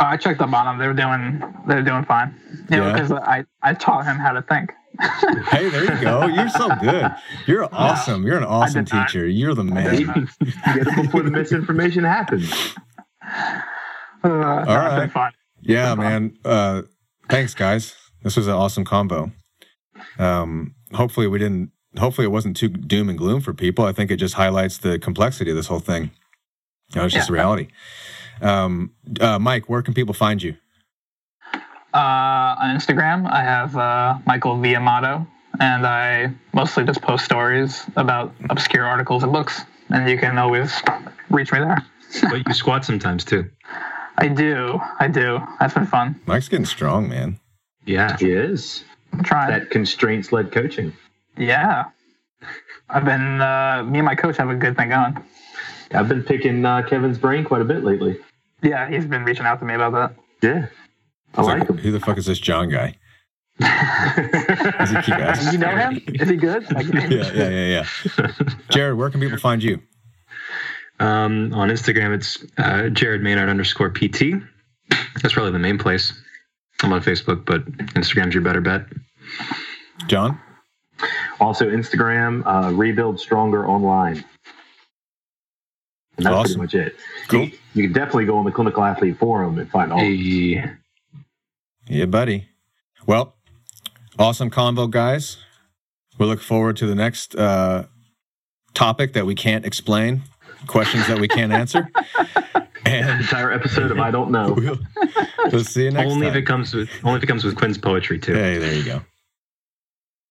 [0.00, 0.78] Uh, I checked up on them.
[0.78, 2.34] They're doing they're doing fine.
[2.70, 2.92] You know, Yeah.
[2.94, 4.72] because I I taught him how to think.
[5.50, 6.26] Hey, there you go.
[6.26, 7.10] You're so good.
[7.46, 8.24] You're awesome.
[8.26, 9.08] You're an awesome did not.
[9.08, 9.26] teacher.
[9.26, 9.96] You're the man.
[9.96, 10.28] Get man.
[10.66, 12.52] it before the misinformation happens.
[14.22, 15.32] Uh, no, it's been fun.
[15.62, 16.36] Yeah, man.
[16.44, 16.82] Uh,
[17.28, 17.94] thanks, guys.
[18.22, 19.32] This was an awesome combo.
[20.18, 21.72] Um, hopefully, we didn't.
[21.98, 23.84] Hopefully, it wasn't too doom and gloom for people.
[23.84, 26.10] I think it just highlights the complexity of this whole thing.
[26.94, 27.34] You know, it's just Yeah.
[27.34, 27.68] reality.
[28.40, 30.56] Um, uh, Mike, where can people find you?
[31.92, 35.26] Uh, on Instagram, I have uh, Michael Viamato,
[35.58, 39.62] and I mostly just post stories about obscure articles and books.
[39.90, 40.80] And you can always
[41.30, 41.84] reach me there.
[42.28, 43.48] But you squat sometimes too.
[44.18, 44.80] I do.
[44.98, 45.38] I do.
[45.60, 46.20] That's been fun.
[46.26, 47.38] Mike's getting strong, man.
[47.86, 48.16] Yeah.
[48.16, 48.82] He is.
[49.12, 49.50] I'm trying.
[49.50, 50.92] That constraints led coaching.
[51.38, 51.84] Yeah.
[52.88, 55.18] I've been, uh, me and my coach have a good thing going.
[55.92, 58.18] I've been picking uh, Kevin's brain quite a bit lately.
[58.62, 60.14] Yeah, he's been reaching out to me about that.
[60.42, 60.66] Yeah.
[61.34, 61.78] I It's like him.
[61.78, 62.96] Who the fuck is this John guy?
[63.60, 65.52] Does he keep asking?
[65.52, 66.00] You know him?
[66.08, 66.66] Is he good?
[66.70, 67.84] Yeah, yeah, yeah,
[68.18, 68.32] yeah.
[68.70, 69.80] Jared, where can people find you?
[70.98, 74.34] Um, on Instagram, it's uh, Jared Maynard underscore PT.
[75.22, 76.12] That's probably the main place.
[76.82, 78.86] I'm on Facebook, but Instagram's your better bet.
[80.08, 80.38] John?
[81.38, 84.24] Also, Instagram, uh, Rebuild Stronger Online.
[86.16, 86.60] And that's Awesome.
[86.60, 86.96] pretty much it.
[87.28, 87.48] Cool.
[87.74, 89.98] You, you can definitely go on the Clinical Athlete Forum and find all.
[89.98, 90.64] Hey,
[91.86, 92.48] Yeah, buddy.
[93.06, 93.34] Well,
[94.18, 95.38] awesome combo, guys.
[96.18, 97.86] We look forward to the next uh,
[98.74, 100.22] topic that we can't explain,
[100.66, 101.88] questions that we can't answer.
[102.86, 104.52] And Entire episode of I Don't Know.
[104.56, 104.78] we'll,
[105.52, 107.76] we'll see you next only if it comes with only if it comes with Quinn's
[107.76, 108.32] poetry too.
[108.32, 109.02] Hey, there you go.